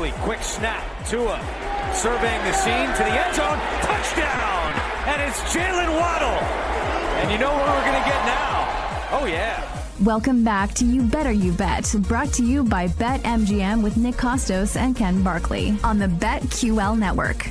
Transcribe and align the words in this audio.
Barkley, 0.00 0.22
quick 0.22 0.42
snap. 0.42 0.82
Tua 1.06 1.38
surveying 1.92 2.42
the 2.44 2.52
scene 2.54 2.88
to 2.88 3.02
the 3.02 3.10
end 3.10 3.36
zone. 3.36 3.58
Touchdown! 3.82 4.72
And 5.06 5.20
it's 5.20 5.38
Jalen 5.52 6.00
Waddle. 6.00 6.40
And 7.20 7.30
you 7.30 7.36
know 7.36 7.52
what 7.52 7.66
we're 7.66 7.84
going 7.84 8.02
to 8.02 8.08
get 8.08 8.24
now? 8.24 9.08
Oh, 9.10 9.26
yeah. 9.26 9.62
Welcome 10.02 10.42
back 10.42 10.72
to 10.76 10.86
You 10.86 11.02
Better 11.02 11.32
You 11.32 11.52
Bet, 11.52 11.94
brought 12.08 12.32
to 12.34 12.42
you 12.42 12.64
by 12.64 12.88
BetMGM 12.88 13.82
with 13.82 13.98
Nick 13.98 14.14
Kostos 14.14 14.74
and 14.74 14.96
Ken 14.96 15.22
Barkley 15.22 15.76
on 15.84 15.98
the 15.98 16.06
BetQL 16.06 16.98
network. 16.98 17.50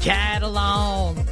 Catalan. 0.00 1.22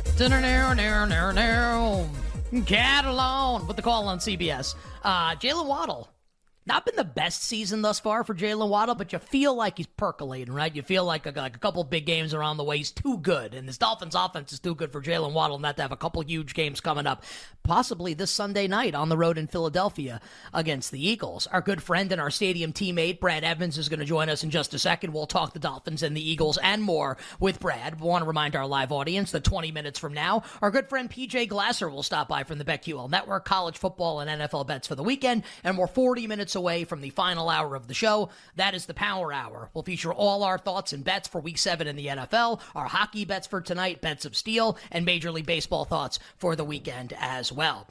Catalan 2.66 3.66
with 3.66 3.76
the 3.76 3.82
call 3.82 4.06
on 4.06 4.18
CBS. 4.18 4.74
Uh, 5.02 5.34
Jalen 5.36 5.66
Waddle 5.66 6.11
not 6.64 6.86
been 6.86 6.94
the 6.96 7.04
best 7.04 7.42
season 7.42 7.82
thus 7.82 7.98
far 7.98 8.22
for 8.22 8.34
Jalen 8.34 8.68
Waddle, 8.68 8.94
but 8.94 9.12
you 9.12 9.18
feel 9.18 9.54
like 9.54 9.78
he's 9.78 9.86
percolating, 9.86 10.54
right? 10.54 10.74
You 10.74 10.82
feel 10.82 11.04
like 11.04 11.26
a, 11.26 11.30
like 11.30 11.56
a 11.56 11.58
couple 11.58 11.82
big 11.82 12.06
games 12.06 12.34
around 12.34 12.56
the 12.56 12.64
way. 12.64 12.78
He's 12.78 12.92
too 12.92 13.18
good, 13.18 13.54
and 13.54 13.68
this 13.68 13.78
Dolphins 13.78 14.14
offense 14.14 14.52
is 14.52 14.60
too 14.60 14.74
good 14.74 14.92
for 14.92 15.02
Jalen 15.02 15.32
Waddle 15.32 15.58
not 15.58 15.76
to 15.76 15.82
have 15.82 15.90
a 15.90 15.96
couple 15.96 16.22
huge 16.22 16.54
games 16.54 16.80
coming 16.80 17.06
up, 17.06 17.24
possibly 17.64 18.14
this 18.14 18.30
Sunday 18.30 18.68
night 18.68 18.94
on 18.94 19.08
the 19.08 19.16
road 19.16 19.38
in 19.38 19.48
Philadelphia 19.48 20.20
against 20.54 20.92
the 20.92 21.04
Eagles. 21.04 21.48
Our 21.48 21.60
good 21.60 21.82
friend 21.82 22.12
and 22.12 22.20
our 22.20 22.30
stadium 22.30 22.72
teammate 22.72 23.18
Brad 23.18 23.42
Evans 23.42 23.76
is 23.76 23.88
going 23.88 24.00
to 24.00 24.06
join 24.06 24.28
us 24.28 24.44
in 24.44 24.50
just 24.50 24.72
a 24.72 24.78
second. 24.78 25.12
We'll 25.12 25.26
talk 25.26 25.52
the 25.52 25.58
Dolphins 25.58 26.04
and 26.04 26.16
the 26.16 26.30
Eagles 26.30 26.58
and 26.62 26.82
more 26.82 27.16
with 27.40 27.58
Brad. 27.58 28.00
We 28.00 28.06
want 28.06 28.22
to 28.22 28.28
remind 28.28 28.54
our 28.54 28.66
live 28.66 28.92
audience 28.92 29.32
that 29.32 29.42
20 29.42 29.72
minutes 29.72 29.98
from 29.98 30.14
now, 30.14 30.44
our 30.60 30.70
good 30.70 30.88
friend 30.88 31.10
PJ 31.10 31.48
Glasser 31.48 31.90
will 31.90 32.04
stop 32.04 32.28
by 32.28 32.44
from 32.44 32.58
the 32.58 32.64
BetQL 32.64 33.10
Network, 33.10 33.44
college 33.44 33.78
football 33.78 34.20
and 34.20 34.40
NFL 34.40 34.68
bets 34.68 34.86
for 34.86 34.94
the 34.94 35.02
weekend, 35.02 35.42
and 35.64 35.76
we're 35.76 35.88
40 35.88 36.28
minutes 36.28 36.51
minutes 36.52 36.56
away 36.56 36.84
from 36.84 37.00
the 37.00 37.10
final 37.10 37.48
hour 37.48 37.74
of 37.74 37.88
the 37.88 37.94
show. 37.94 38.28
That 38.56 38.74
is 38.74 38.84
the 38.86 38.94
Power 38.94 39.32
Hour. 39.32 39.70
We'll 39.72 39.84
feature 39.84 40.12
all 40.12 40.44
our 40.44 40.58
thoughts 40.58 40.92
and 40.92 41.02
bets 41.02 41.28
for 41.28 41.40
Week 41.40 41.56
7 41.56 41.86
in 41.86 41.96
the 41.96 42.08
NFL, 42.08 42.60
our 42.74 42.88
hockey 42.88 43.24
bets 43.24 43.46
for 43.46 43.62
tonight, 43.62 44.02
bets 44.02 44.26
of 44.26 44.36
steel, 44.36 44.76
and 44.90 45.06
Major 45.06 45.30
League 45.30 45.46
Baseball 45.46 45.86
thoughts 45.86 46.18
for 46.36 46.54
the 46.54 46.64
weekend 46.64 47.14
as 47.18 47.50
well. 47.50 47.86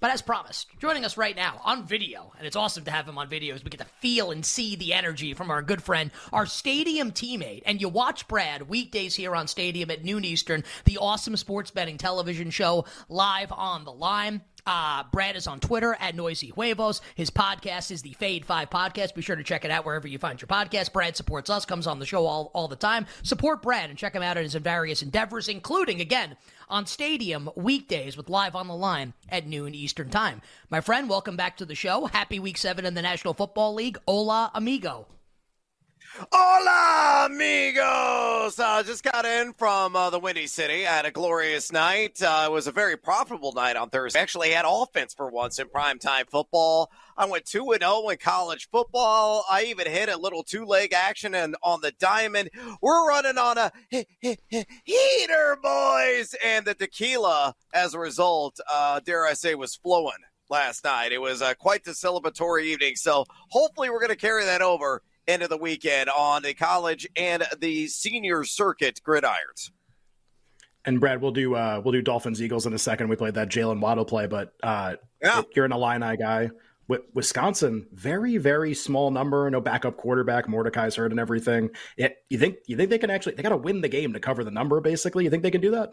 But 0.00 0.12
as 0.12 0.22
promised, 0.22 0.68
joining 0.78 1.04
us 1.04 1.18
right 1.18 1.36
now 1.36 1.60
on 1.62 1.86
video, 1.86 2.32
and 2.38 2.46
it's 2.46 2.56
awesome 2.56 2.84
to 2.84 2.90
have 2.90 3.06
him 3.06 3.18
on 3.18 3.28
video 3.28 3.54
as 3.54 3.62
we 3.62 3.68
get 3.68 3.80
to 3.80 3.86
feel 4.00 4.30
and 4.30 4.46
see 4.46 4.74
the 4.74 4.94
energy 4.94 5.34
from 5.34 5.50
our 5.50 5.60
good 5.60 5.82
friend, 5.82 6.10
our 6.32 6.46
stadium 6.46 7.12
teammate. 7.12 7.64
And 7.66 7.82
you 7.82 7.90
watch 7.90 8.26
Brad 8.26 8.66
weekdays 8.66 9.14
here 9.14 9.36
on 9.36 9.46
Stadium 9.46 9.90
at 9.90 10.02
noon 10.02 10.24
Eastern, 10.24 10.64
the 10.86 10.96
awesome 10.96 11.36
sports 11.36 11.70
betting 11.70 11.98
television 11.98 12.48
show 12.48 12.86
live 13.10 13.52
on 13.52 13.84
the 13.84 13.92
line. 13.92 14.40
Uh, 14.66 15.04
Brad 15.12 15.36
is 15.36 15.46
on 15.46 15.60
Twitter 15.60 15.96
at 16.00 16.14
Noisy 16.14 16.48
Huevos. 16.48 17.00
His 17.14 17.30
podcast 17.30 17.90
is 17.90 18.02
the 18.02 18.12
Fade 18.12 18.44
5 18.44 18.70
Podcast. 18.70 19.14
Be 19.14 19.22
sure 19.22 19.36
to 19.36 19.42
check 19.42 19.64
it 19.64 19.70
out 19.70 19.84
wherever 19.84 20.08
you 20.08 20.18
find 20.18 20.40
your 20.40 20.48
podcast. 20.48 20.92
Brad 20.92 21.16
supports 21.16 21.50
us, 21.50 21.64
comes 21.64 21.86
on 21.86 21.98
the 21.98 22.06
show 22.06 22.26
all, 22.26 22.50
all 22.54 22.68
the 22.68 22.76
time. 22.76 23.06
Support 23.22 23.62
Brad 23.62 23.90
and 23.90 23.98
check 23.98 24.14
him 24.14 24.22
out 24.22 24.36
in 24.36 24.42
his 24.44 24.54
various 24.54 25.02
endeavors, 25.02 25.48
including, 25.48 26.00
again, 26.00 26.36
on 26.68 26.86
Stadium 26.86 27.50
weekdays 27.56 28.16
with 28.16 28.28
Live 28.28 28.54
on 28.54 28.68
the 28.68 28.74
Line 28.74 29.14
at 29.28 29.46
noon 29.46 29.74
Eastern 29.74 30.10
Time. 30.10 30.40
My 30.68 30.80
friend, 30.80 31.08
welcome 31.08 31.36
back 31.36 31.56
to 31.58 31.64
the 31.64 31.74
show. 31.74 32.06
Happy 32.06 32.38
Week 32.38 32.56
7 32.56 32.84
in 32.84 32.94
the 32.94 33.02
National 33.02 33.34
Football 33.34 33.74
League. 33.74 33.98
Hola, 34.06 34.50
amigo. 34.54 35.06
Hola, 36.18 37.28
amigos! 37.30 38.58
Uh, 38.58 38.82
just 38.84 39.04
got 39.04 39.24
in 39.24 39.52
from 39.52 39.94
uh, 39.94 40.10
the 40.10 40.18
Windy 40.18 40.48
City. 40.48 40.84
I 40.84 40.96
had 40.96 41.06
a 41.06 41.12
glorious 41.12 41.70
night. 41.70 42.20
Uh, 42.20 42.46
it 42.48 42.52
was 42.52 42.66
a 42.66 42.72
very 42.72 42.96
profitable 42.96 43.52
night 43.52 43.76
on 43.76 43.90
Thursday. 43.90 44.18
Actually, 44.18 44.50
had 44.50 44.64
offense 44.66 45.14
for 45.14 45.30
once 45.30 45.60
in 45.60 45.68
primetime 45.68 46.28
football. 46.28 46.90
I 47.16 47.26
went 47.26 47.44
2 47.46 47.76
0 47.78 48.08
in 48.08 48.16
college 48.16 48.68
football. 48.70 49.44
I 49.48 49.66
even 49.66 49.86
hit 49.86 50.08
a 50.08 50.16
little 50.16 50.42
two 50.42 50.64
leg 50.64 50.92
action 50.92 51.32
and 51.32 51.54
on 51.62 51.80
the 51.80 51.92
diamond. 51.92 52.50
We're 52.82 53.08
running 53.08 53.38
on 53.38 53.58
a 53.58 53.70
heater, 53.92 55.58
boys! 55.62 56.34
And 56.44 56.66
the 56.66 56.74
tequila, 56.76 57.54
as 57.72 57.94
a 57.94 58.00
result, 58.00 58.58
uh, 58.68 58.98
dare 58.98 59.26
I 59.26 59.34
say, 59.34 59.54
was 59.54 59.76
flowing 59.76 60.18
last 60.48 60.82
night. 60.82 61.12
It 61.12 61.20
was 61.20 61.40
uh, 61.40 61.54
quite 61.54 61.84
the 61.84 61.92
celebratory 61.92 62.64
evening. 62.64 62.96
So 62.96 63.26
hopefully, 63.50 63.90
we're 63.90 64.00
going 64.00 64.10
to 64.10 64.16
carry 64.16 64.44
that 64.44 64.60
over 64.60 65.02
into 65.30 65.48
the 65.48 65.56
weekend 65.56 66.10
on 66.10 66.42
the 66.42 66.54
college 66.54 67.06
and 67.16 67.44
the 67.60 67.86
senior 67.86 68.44
circuit 68.44 69.00
gridirons. 69.06 69.70
And 70.84 70.98
Brad, 70.98 71.20
we'll 71.20 71.32
do 71.32 71.54
uh, 71.54 71.80
we'll 71.84 71.92
do 71.92 72.02
Dolphins 72.02 72.42
Eagles 72.42 72.66
in 72.66 72.72
a 72.72 72.78
second. 72.78 73.08
We 73.08 73.16
played 73.16 73.34
that 73.34 73.48
Jalen 73.48 73.80
Waddle 73.80 74.04
play, 74.04 74.26
but 74.26 74.54
uh, 74.62 74.96
yeah. 75.22 75.42
you're 75.54 75.64
an 75.64 75.72
Illini 75.72 76.16
guy. 76.16 76.50
Wisconsin, 77.14 77.86
very 77.92 78.36
very 78.36 78.74
small 78.74 79.12
number, 79.12 79.48
no 79.48 79.60
backup 79.60 79.96
quarterback. 79.96 80.48
Mordecai's 80.48 80.96
hurt 80.96 81.12
and 81.12 81.20
everything. 81.20 81.70
It, 81.96 82.16
you 82.30 82.38
think 82.38 82.56
you 82.66 82.76
think 82.76 82.90
they 82.90 82.98
can 82.98 83.10
actually 83.10 83.34
they 83.34 83.42
got 83.42 83.50
to 83.50 83.56
win 83.56 83.80
the 83.80 83.88
game 83.88 84.12
to 84.14 84.20
cover 84.20 84.42
the 84.42 84.50
number? 84.50 84.80
Basically, 84.80 85.22
you 85.22 85.30
think 85.30 85.44
they 85.44 85.52
can 85.52 85.60
do 85.60 85.70
that? 85.72 85.92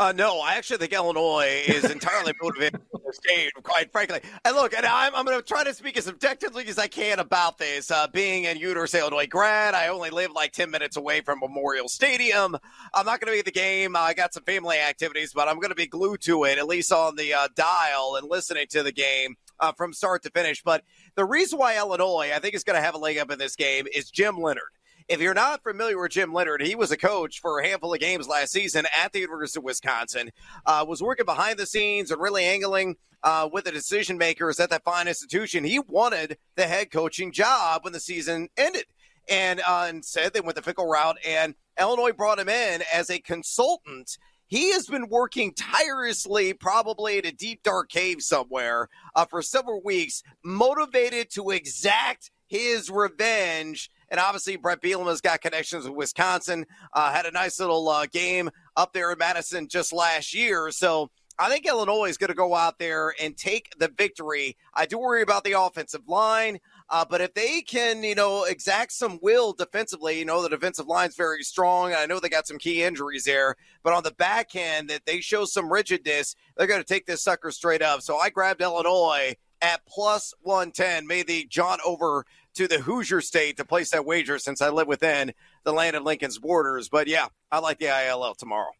Uh, 0.00 0.12
no, 0.12 0.40
I 0.40 0.54
actually 0.54 0.78
think 0.78 0.94
Illinois 0.94 1.62
is 1.68 1.84
entirely 1.84 2.32
motivated 2.40 2.80
for 2.90 3.02
this 3.04 3.50
quite 3.62 3.92
frankly. 3.92 4.20
And 4.46 4.56
look, 4.56 4.72
and 4.72 4.86
I'm, 4.86 5.14
I'm 5.14 5.26
going 5.26 5.36
to 5.36 5.44
try 5.44 5.62
to 5.62 5.74
speak 5.74 5.98
as 5.98 6.08
objectively 6.08 6.66
as 6.68 6.78
I 6.78 6.86
can 6.86 7.18
about 7.18 7.58
this. 7.58 7.90
Uh, 7.90 8.06
being 8.10 8.46
a 8.46 8.54
University 8.54 8.98
Illinois 8.98 9.26
grad, 9.26 9.74
I 9.74 9.88
only 9.88 10.08
live 10.08 10.30
like 10.32 10.52
10 10.52 10.70
minutes 10.70 10.96
away 10.96 11.20
from 11.20 11.40
Memorial 11.40 11.86
Stadium. 11.86 12.56
I'm 12.94 13.04
not 13.04 13.20
going 13.20 13.26
to 13.26 13.32
be 13.32 13.40
at 13.40 13.44
the 13.44 13.50
game. 13.50 13.94
I 13.94 14.14
got 14.14 14.32
some 14.32 14.44
family 14.44 14.78
activities, 14.78 15.34
but 15.34 15.48
I'm 15.48 15.56
going 15.56 15.68
to 15.68 15.74
be 15.74 15.86
glued 15.86 16.22
to 16.22 16.44
it, 16.44 16.56
at 16.56 16.66
least 16.66 16.94
on 16.94 17.16
the 17.16 17.34
uh, 17.34 17.48
dial 17.54 18.16
and 18.16 18.26
listening 18.26 18.68
to 18.70 18.82
the 18.82 18.92
game. 18.92 19.36
Uh, 19.58 19.72
from 19.72 19.92
start 19.92 20.22
to 20.22 20.30
finish. 20.30 20.62
But 20.62 20.82
the 21.16 21.26
reason 21.26 21.58
why 21.58 21.76
Illinois, 21.76 22.30
I 22.34 22.38
think, 22.38 22.54
is 22.54 22.64
going 22.64 22.76
to 22.76 22.82
have 22.82 22.94
a 22.94 22.98
leg 22.98 23.18
up 23.18 23.30
in 23.30 23.38
this 23.38 23.54
game 23.54 23.86
is 23.94 24.10
Jim 24.10 24.38
Leonhard. 24.38 24.70
If 25.08 25.20
you're 25.20 25.34
not 25.34 25.62
familiar 25.62 26.00
with 26.00 26.12
Jim 26.12 26.32
Leonhard, 26.32 26.62
he 26.62 26.74
was 26.74 26.90
a 26.90 26.96
coach 26.96 27.40
for 27.40 27.58
a 27.58 27.66
handful 27.66 27.92
of 27.92 28.00
games 28.00 28.28
last 28.28 28.52
season 28.52 28.86
at 28.96 29.12
the 29.12 29.20
University 29.20 29.58
of 29.58 29.64
Wisconsin. 29.64 30.30
Uh, 30.66 30.84
was 30.86 31.02
working 31.02 31.26
behind 31.26 31.58
the 31.58 31.66
scenes 31.66 32.10
and 32.10 32.20
really 32.20 32.44
angling 32.44 32.96
uh, 33.22 33.48
with 33.52 33.64
the 33.64 33.72
decision 33.72 34.18
makers 34.18 34.60
at 34.60 34.70
that 34.70 34.84
fine 34.84 35.08
institution. 35.08 35.64
He 35.64 35.78
wanted 35.78 36.38
the 36.56 36.66
head 36.66 36.90
coaching 36.90 37.32
job 37.32 37.84
when 37.84 37.92
the 37.92 38.00
season 38.00 38.48
ended, 38.56 38.86
and 39.28 39.60
uh, 39.66 39.86
instead 39.88 40.32
they 40.32 40.40
went 40.40 40.56
the 40.56 40.62
Fickell 40.62 40.90
route. 40.90 41.18
And 41.26 41.54
Illinois 41.78 42.12
brought 42.12 42.38
him 42.38 42.48
in 42.48 42.82
as 42.92 43.10
a 43.10 43.20
consultant. 43.20 44.18
He 44.46 44.72
has 44.72 44.86
been 44.86 45.08
working 45.08 45.54
tirelessly, 45.54 46.52
probably 46.54 47.18
in 47.18 47.26
a 47.26 47.32
deep 47.32 47.62
dark 47.62 47.88
cave 47.88 48.20
somewhere, 48.20 48.88
uh, 49.14 49.24
for 49.24 49.42
several 49.42 49.80
weeks, 49.82 50.22
motivated 50.44 51.30
to 51.30 51.50
exact 51.50 52.32
his 52.48 52.90
revenge 52.90 53.90
and 54.10 54.18
obviously, 54.18 54.56
Bret 54.56 54.80
Bielema's 54.82 55.20
got 55.20 55.40
connections 55.40 55.84
with 55.84 55.94
Wisconsin. 55.94 56.66
Uh, 56.92 57.12
had 57.12 57.26
a 57.26 57.30
nice 57.30 57.60
little 57.60 57.88
uh, 57.88 58.06
game 58.06 58.50
up 58.76 58.92
there 58.92 59.12
in 59.12 59.18
Madison 59.18 59.68
just 59.68 59.92
last 59.92 60.34
year. 60.34 60.70
So 60.70 61.10
I 61.38 61.48
think 61.48 61.64
Illinois 61.64 62.10
is 62.10 62.18
going 62.18 62.28
to 62.28 62.34
go 62.34 62.54
out 62.54 62.78
there 62.78 63.14
and 63.18 63.36
take 63.36 63.72
the 63.78 63.90
victory. 63.96 64.58
I 64.74 64.84
do 64.84 64.98
worry 64.98 65.22
about 65.22 65.44
the 65.44 65.58
offensive 65.58 66.06
line. 66.06 66.58
Uh, 66.90 67.04
but 67.08 67.20
if 67.20 67.32
they 67.34 67.62
can, 67.62 68.02
you 68.02 68.14
know, 68.14 68.44
exact 68.44 68.92
some 68.92 69.18
will 69.22 69.52
defensively, 69.52 70.18
you 70.18 70.24
know, 70.24 70.42
the 70.42 70.48
defensive 70.48 70.86
line's 70.86 71.14
very 71.14 71.42
strong. 71.42 71.94
I 71.94 72.04
know 72.04 72.18
they 72.18 72.28
got 72.28 72.46
some 72.46 72.58
key 72.58 72.82
injuries 72.82 73.24
there, 73.24 73.54
but 73.82 73.94
on 73.94 74.02
the 74.02 74.10
back 74.10 74.56
end, 74.56 74.90
that 74.90 75.06
they 75.06 75.20
show 75.20 75.44
some 75.44 75.72
rigidness, 75.72 76.34
they're 76.56 76.66
going 76.66 76.82
to 76.82 76.86
take 76.86 77.06
this 77.06 77.22
sucker 77.22 77.52
straight 77.52 77.80
up. 77.80 78.02
So 78.02 78.18
I 78.18 78.28
grabbed 78.28 78.60
Illinois 78.60 79.36
at 79.62 79.86
plus 79.86 80.34
110. 80.42 81.06
Made 81.06 81.26
the 81.26 81.46
John 81.48 81.78
over 81.86 82.26
to 82.54 82.68
the 82.68 82.80
Hoosier 82.80 83.20
State 83.20 83.56
to 83.56 83.64
place 83.64 83.90
that 83.90 84.04
wager 84.04 84.38
since 84.38 84.60
I 84.60 84.70
live 84.70 84.86
within 84.86 85.32
the 85.64 85.72
land 85.72 85.96
of 85.96 86.02
Lincoln's 86.02 86.38
borders. 86.38 86.88
But 86.88 87.06
yeah, 87.06 87.26
I 87.50 87.58
like 87.58 87.78
the 87.78 87.88
ILL 87.88 88.34
tomorrow. 88.34 88.70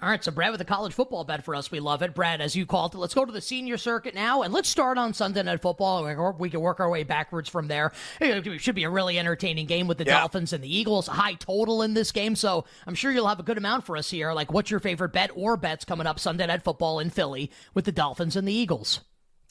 All 0.00 0.08
right, 0.08 0.24
so 0.24 0.32
Brad 0.32 0.50
with 0.50 0.60
a 0.60 0.64
college 0.64 0.92
football 0.92 1.22
bet 1.22 1.44
for 1.44 1.54
us. 1.54 1.70
We 1.70 1.78
love 1.78 2.02
it. 2.02 2.12
Brad, 2.12 2.40
as 2.40 2.56
you 2.56 2.66
called 2.66 2.92
it, 2.92 2.98
let's 2.98 3.14
go 3.14 3.24
to 3.24 3.30
the 3.30 3.40
senior 3.40 3.78
circuit 3.78 4.16
now 4.16 4.42
and 4.42 4.52
let's 4.52 4.68
start 4.68 4.98
on 4.98 5.14
Sunday 5.14 5.44
Night 5.44 5.62
Football. 5.62 6.04
We 6.40 6.50
can 6.50 6.60
work 6.60 6.80
our 6.80 6.90
way 6.90 7.04
backwards 7.04 7.48
from 7.48 7.68
there. 7.68 7.92
It 8.20 8.60
should 8.60 8.74
be 8.74 8.82
a 8.82 8.90
really 8.90 9.16
entertaining 9.16 9.66
game 9.66 9.86
with 9.86 9.98
the 9.98 10.04
yeah. 10.04 10.18
Dolphins 10.18 10.52
and 10.52 10.64
the 10.64 10.76
Eagles. 10.76 11.06
High 11.06 11.34
total 11.34 11.82
in 11.82 11.94
this 11.94 12.10
game, 12.10 12.34
so 12.34 12.64
I'm 12.84 12.96
sure 12.96 13.12
you'll 13.12 13.28
have 13.28 13.38
a 13.38 13.44
good 13.44 13.58
amount 13.58 13.86
for 13.86 13.96
us 13.96 14.10
here. 14.10 14.32
Like, 14.32 14.52
what's 14.52 14.72
your 14.72 14.80
favorite 14.80 15.12
bet 15.12 15.30
or 15.36 15.56
bets 15.56 15.84
coming 15.84 16.08
up 16.08 16.18
Sunday 16.18 16.48
Night 16.48 16.64
Football 16.64 16.98
in 16.98 17.08
Philly 17.08 17.52
with 17.72 17.84
the 17.84 17.92
Dolphins 17.92 18.34
and 18.34 18.48
the 18.48 18.52
Eagles? 18.52 19.02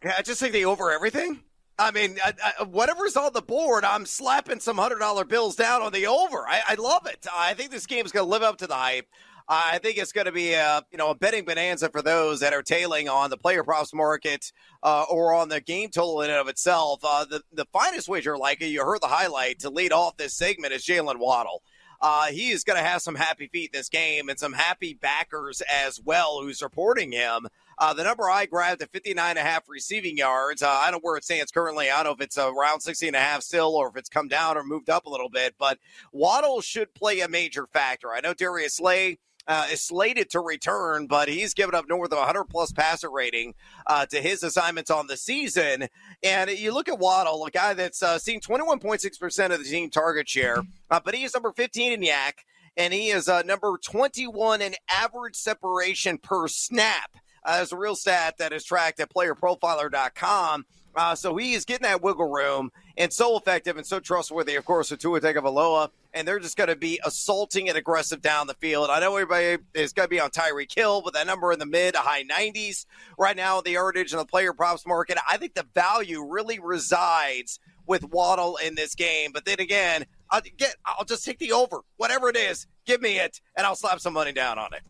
Yeah, 0.03 0.15
I 0.17 0.21
just 0.21 0.41
think 0.41 0.51
they 0.51 0.65
over 0.65 0.91
everything. 0.91 1.43
I 1.81 1.91
mean, 1.91 2.17
I, 2.23 2.33
I, 2.59 2.63
whatever's 2.63 3.17
on 3.17 3.33
the 3.33 3.41
board, 3.41 3.83
I'm 3.83 4.05
slapping 4.05 4.59
some 4.59 4.77
hundred 4.77 4.99
dollar 4.99 5.25
bills 5.25 5.55
down 5.55 5.81
on 5.81 5.91
the 5.91 6.05
over. 6.05 6.47
I, 6.47 6.61
I 6.69 6.75
love 6.75 7.07
it. 7.07 7.25
I 7.33 7.55
think 7.55 7.71
this 7.71 7.87
game 7.87 8.05
is 8.05 8.11
going 8.11 8.25
to 8.25 8.29
live 8.29 8.43
up 8.43 8.57
to 8.57 8.67
the 8.67 8.75
hype. 8.75 9.07
I 9.49 9.79
think 9.79 9.97
it's 9.97 10.11
going 10.11 10.25
to 10.25 10.31
be 10.31 10.53
a 10.53 10.85
you 10.91 10.97
know 10.99 11.09
a 11.09 11.15
betting 11.15 11.43
bonanza 11.43 11.89
for 11.89 12.03
those 12.03 12.39
that 12.41 12.53
are 12.53 12.61
tailing 12.61 13.09
on 13.09 13.31
the 13.31 13.37
player 13.37 13.63
props 13.63 13.93
market 13.93 14.53
uh, 14.83 15.05
or 15.09 15.33
on 15.33 15.49
the 15.49 15.59
game 15.59 15.89
total 15.89 16.21
in 16.21 16.29
and 16.29 16.39
of 16.39 16.47
itself. 16.47 16.99
Uh, 17.03 17.25
the 17.25 17.41
the 17.51 17.65
finest 17.73 18.07
wager, 18.07 18.37
like 18.37 18.61
you 18.61 18.85
heard 18.85 19.01
the 19.01 19.07
highlight 19.07 19.59
to 19.59 19.71
lead 19.71 19.91
off 19.91 20.17
this 20.17 20.35
segment, 20.35 20.73
is 20.73 20.85
Jalen 20.85 21.17
Waddle. 21.17 21.63
Uh, 21.99 22.27
he 22.27 22.49
is 22.49 22.63
going 22.63 22.77
to 22.77 22.87
have 22.87 23.01
some 23.01 23.15
happy 23.15 23.47
feet 23.47 23.71
in 23.73 23.79
this 23.79 23.89
game 23.89 24.29
and 24.29 24.39
some 24.39 24.53
happy 24.53 24.93
backers 24.93 25.61
as 25.61 25.99
well 25.99 26.41
who's 26.41 26.59
supporting 26.59 27.11
him. 27.11 27.47
Uh, 27.81 27.95
the 27.95 28.03
number 28.03 28.29
I 28.29 28.45
grabbed 28.45 28.83
at 28.83 28.91
59 28.91 29.27
and 29.31 29.39
a 29.39 29.41
half 29.41 29.67
receiving 29.67 30.15
yards. 30.15 30.61
Uh, 30.61 30.69
I 30.69 30.91
don't 30.91 31.01
know 31.01 31.07
where 31.07 31.17
it 31.17 31.23
stands 31.23 31.51
currently. 31.51 31.89
I 31.89 32.03
don't 32.03 32.05
know 32.05 32.11
if 32.11 32.21
it's 32.21 32.37
around 32.37 32.81
60 32.81 33.07
and 33.07 33.15
a 33.15 33.19
half 33.19 33.41
still 33.41 33.75
or 33.75 33.89
if 33.89 33.97
it's 33.97 34.07
come 34.07 34.27
down 34.27 34.55
or 34.55 34.63
moved 34.63 34.87
up 34.87 35.07
a 35.07 35.09
little 35.09 35.29
bit, 35.29 35.55
but 35.57 35.79
Waddle 36.11 36.61
should 36.61 36.93
play 36.93 37.21
a 37.21 37.27
major 37.27 37.65
factor. 37.65 38.11
I 38.13 38.19
know 38.19 38.35
Darius 38.35 38.75
Slay 38.75 39.17
uh, 39.47 39.65
is 39.71 39.81
slated 39.81 40.29
to 40.29 40.41
return, 40.41 41.07
but 41.07 41.27
he's 41.27 41.55
given 41.55 41.73
up 41.73 41.89
north 41.89 42.11
of 42.11 42.19
100 42.19 42.43
plus 42.45 42.71
passer 42.71 43.09
rating 43.09 43.55
uh, 43.87 44.05
to 44.05 44.21
his 44.21 44.43
assignments 44.43 44.91
on 44.91 45.07
the 45.07 45.17
season. 45.17 45.87
And 46.21 46.51
you 46.51 46.75
look 46.75 46.87
at 46.87 46.99
Waddle, 46.99 47.43
a 47.47 47.49
guy 47.49 47.73
that's 47.73 48.03
uh, 48.03 48.19
seen 48.19 48.41
21.6% 48.41 49.51
of 49.51 49.57
the 49.57 49.65
team 49.67 49.89
target 49.89 50.29
share, 50.29 50.57
uh, 50.91 50.99
but 51.03 51.15
he 51.15 51.23
is 51.23 51.33
number 51.33 51.51
15 51.51 51.93
in 51.93 52.01
YAC, 52.01 52.33
and 52.77 52.93
he 52.93 53.09
is 53.09 53.27
uh, 53.27 53.41
number 53.41 53.75
21 53.83 54.61
in 54.61 54.75
average 54.87 55.35
separation 55.35 56.19
per 56.19 56.47
snap. 56.47 57.09
Uh, 57.43 57.57
there's 57.57 57.71
a 57.71 57.77
real 57.77 57.95
stat 57.95 58.37
that 58.37 58.53
is 58.53 58.63
tracked 58.63 58.99
at 58.99 59.13
playerprofiler.com. 59.13 60.65
Uh, 60.93 61.15
so 61.15 61.35
he 61.37 61.53
is 61.53 61.63
getting 61.65 61.83
that 61.83 62.01
wiggle 62.01 62.29
room 62.29 62.69
and 62.97 63.13
so 63.13 63.37
effective 63.37 63.77
and 63.77 63.85
so 63.85 63.99
trustworthy, 63.99 64.55
of 64.55 64.65
course, 64.65 64.91
with 64.91 64.99
Tua 64.99 65.21
Tagovailoa. 65.21 65.89
And 66.13 66.27
they're 66.27 66.39
just 66.39 66.57
going 66.57 66.67
to 66.67 66.75
be 66.75 66.99
assaulting 67.05 67.69
and 67.69 67.77
aggressive 67.77 68.21
down 68.21 68.47
the 68.47 68.53
field. 68.55 68.89
I 68.89 68.99
know 68.99 69.15
everybody 69.15 69.63
is 69.73 69.93
going 69.93 70.07
to 70.07 70.09
be 70.09 70.19
on 70.19 70.29
Tyreek 70.29 70.75
Hill, 70.75 71.01
but 71.01 71.13
that 71.13 71.25
number 71.25 71.53
in 71.53 71.59
the 71.59 71.65
mid 71.65 71.93
to 71.93 72.01
high 72.01 72.23
90s 72.23 72.85
right 73.17 73.37
now, 73.37 73.59
in 73.59 73.63
the 73.63 73.71
yardage 73.71 74.11
and 74.11 74.19
the 74.19 74.25
player 74.25 74.51
props 74.51 74.85
market. 74.85 75.17
I 75.27 75.37
think 75.37 75.53
the 75.53 75.65
value 75.73 76.21
really 76.21 76.59
resides 76.59 77.59
with 77.87 78.03
Waddle 78.03 78.57
in 78.57 78.75
this 78.75 78.93
game. 78.93 79.31
But 79.33 79.45
then 79.45 79.59
again, 79.59 80.05
I'll 80.29 80.41
get 80.57 80.75
I'll 80.85 81.05
just 81.05 81.23
take 81.23 81.39
the 81.39 81.53
over, 81.53 81.79
whatever 81.97 82.29
it 82.29 82.35
is. 82.35 82.67
Give 82.85 83.01
me 83.01 83.19
it, 83.19 83.41
and 83.55 83.65
I'll 83.65 83.75
slap 83.75 83.99
some 83.99 84.13
money 84.13 84.33
down 84.33 84.57
on 84.57 84.73
it. 84.73 84.81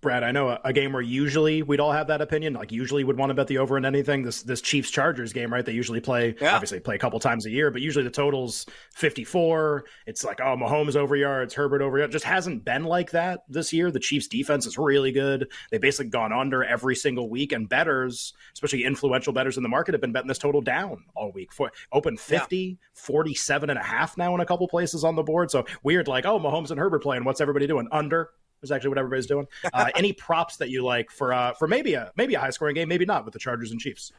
Brad, 0.00 0.22
I 0.22 0.30
know 0.30 0.50
a, 0.50 0.60
a, 0.64 0.72
game 0.72 0.92
where 0.92 1.02
usually 1.02 1.62
we'd 1.62 1.80
all 1.80 1.90
have 1.90 2.06
that 2.06 2.20
opinion. 2.20 2.52
Like 2.52 2.70
usually 2.70 3.02
would 3.02 3.18
want 3.18 3.30
to 3.30 3.34
bet 3.34 3.48
the 3.48 3.58
over 3.58 3.76
in 3.76 3.84
anything. 3.84 4.22
This 4.22 4.42
this 4.42 4.60
Chiefs 4.60 4.90
Chargers 4.90 5.32
game, 5.32 5.52
right? 5.52 5.66
They 5.66 5.72
usually 5.72 6.00
play 6.00 6.36
yeah. 6.40 6.54
obviously 6.54 6.78
play 6.78 6.94
a 6.94 6.98
couple 6.98 7.18
times 7.18 7.46
a 7.46 7.50
year, 7.50 7.72
but 7.72 7.82
usually 7.82 8.04
the 8.04 8.10
totals 8.10 8.64
54. 8.94 9.86
It's 10.06 10.22
like, 10.22 10.40
oh, 10.40 10.56
Mahomes 10.56 10.94
over 10.94 11.16
yards, 11.16 11.52
Herbert 11.52 11.82
over 11.82 11.98
yards. 11.98 12.12
Just 12.12 12.24
hasn't 12.24 12.64
been 12.64 12.84
like 12.84 13.10
that 13.10 13.40
this 13.48 13.72
year. 13.72 13.90
The 13.90 13.98
Chiefs 13.98 14.28
defense 14.28 14.66
is 14.66 14.78
really 14.78 15.10
good. 15.10 15.50
They've 15.72 15.80
basically 15.80 16.10
gone 16.10 16.32
under 16.32 16.62
every 16.62 16.94
single 16.94 17.28
week, 17.28 17.50
and 17.50 17.68
betters, 17.68 18.34
especially 18.52 18.84
influential 18.84 19.32
betters 19.32 19.56
in 19.56 19.64
the 19.64 19.68
market, 19.68 19.94
have 19.94 20.00
been 20.00 20.12
betting 20.12 20.28
this 20.28 20.38
total 20.38 20.60
down 20.60 21.04
all 21.16 21.32
week. 21.32 21.52
For 21.52 21.72
open 21.90 22.16
50, 22.16 22.56
yeah. 22.56 22.74
47 22.94 23.68
and 23.68 23.78
a 23.78 23.82
half 23.82 24.16
now 24.16 24.32
in 24.36 24.40
a 24.40 24.46
couple 24.46 24.68
places 24.68 25.02
on 25.02 25.16
the 25.16 25.24
board. 25.24 25.50
So 25.50 25.64
weird, 25.82 26.06
like, 26.06 26.24
oh, 26.24 26.38
Mahomes 26.38 26.70
and 26.70 26.78
Herbert 26.78 27.02
playing. 27.02 27.24
What's 27.24 27.40
everybody 27.40 27.66
doing? 27.66 27.88
Under 27.90 28.30
is 28.62 28.70
actually 28.70 28.90
what 28.90 28.98
everybody's 28.98 29.26
doing. 29.26 29.46
Uh, 29.72 29.90
any 29.94 30.12
props 30.12 30.56
that 30.56 30.70
you 30.70 30.82
like 30.82 31.10
for 31.10 31.32
uh, 31.32 31.52
for 31.52 31.68
maybe 31.68 31.94
a 31.94 32.10
maybe 32.16 32.34
a 32.34 32.40
high 32.40 32.50
scoring 32.50 32.74
game, 32.74 32.88
maybe 32.88 33.04
not 33.04 33.24
with 33.24 33.32
the 33.32 33.38
Chargers 33.38 33.70
and 33.70 33.78
Chiefs. 33.80 34.12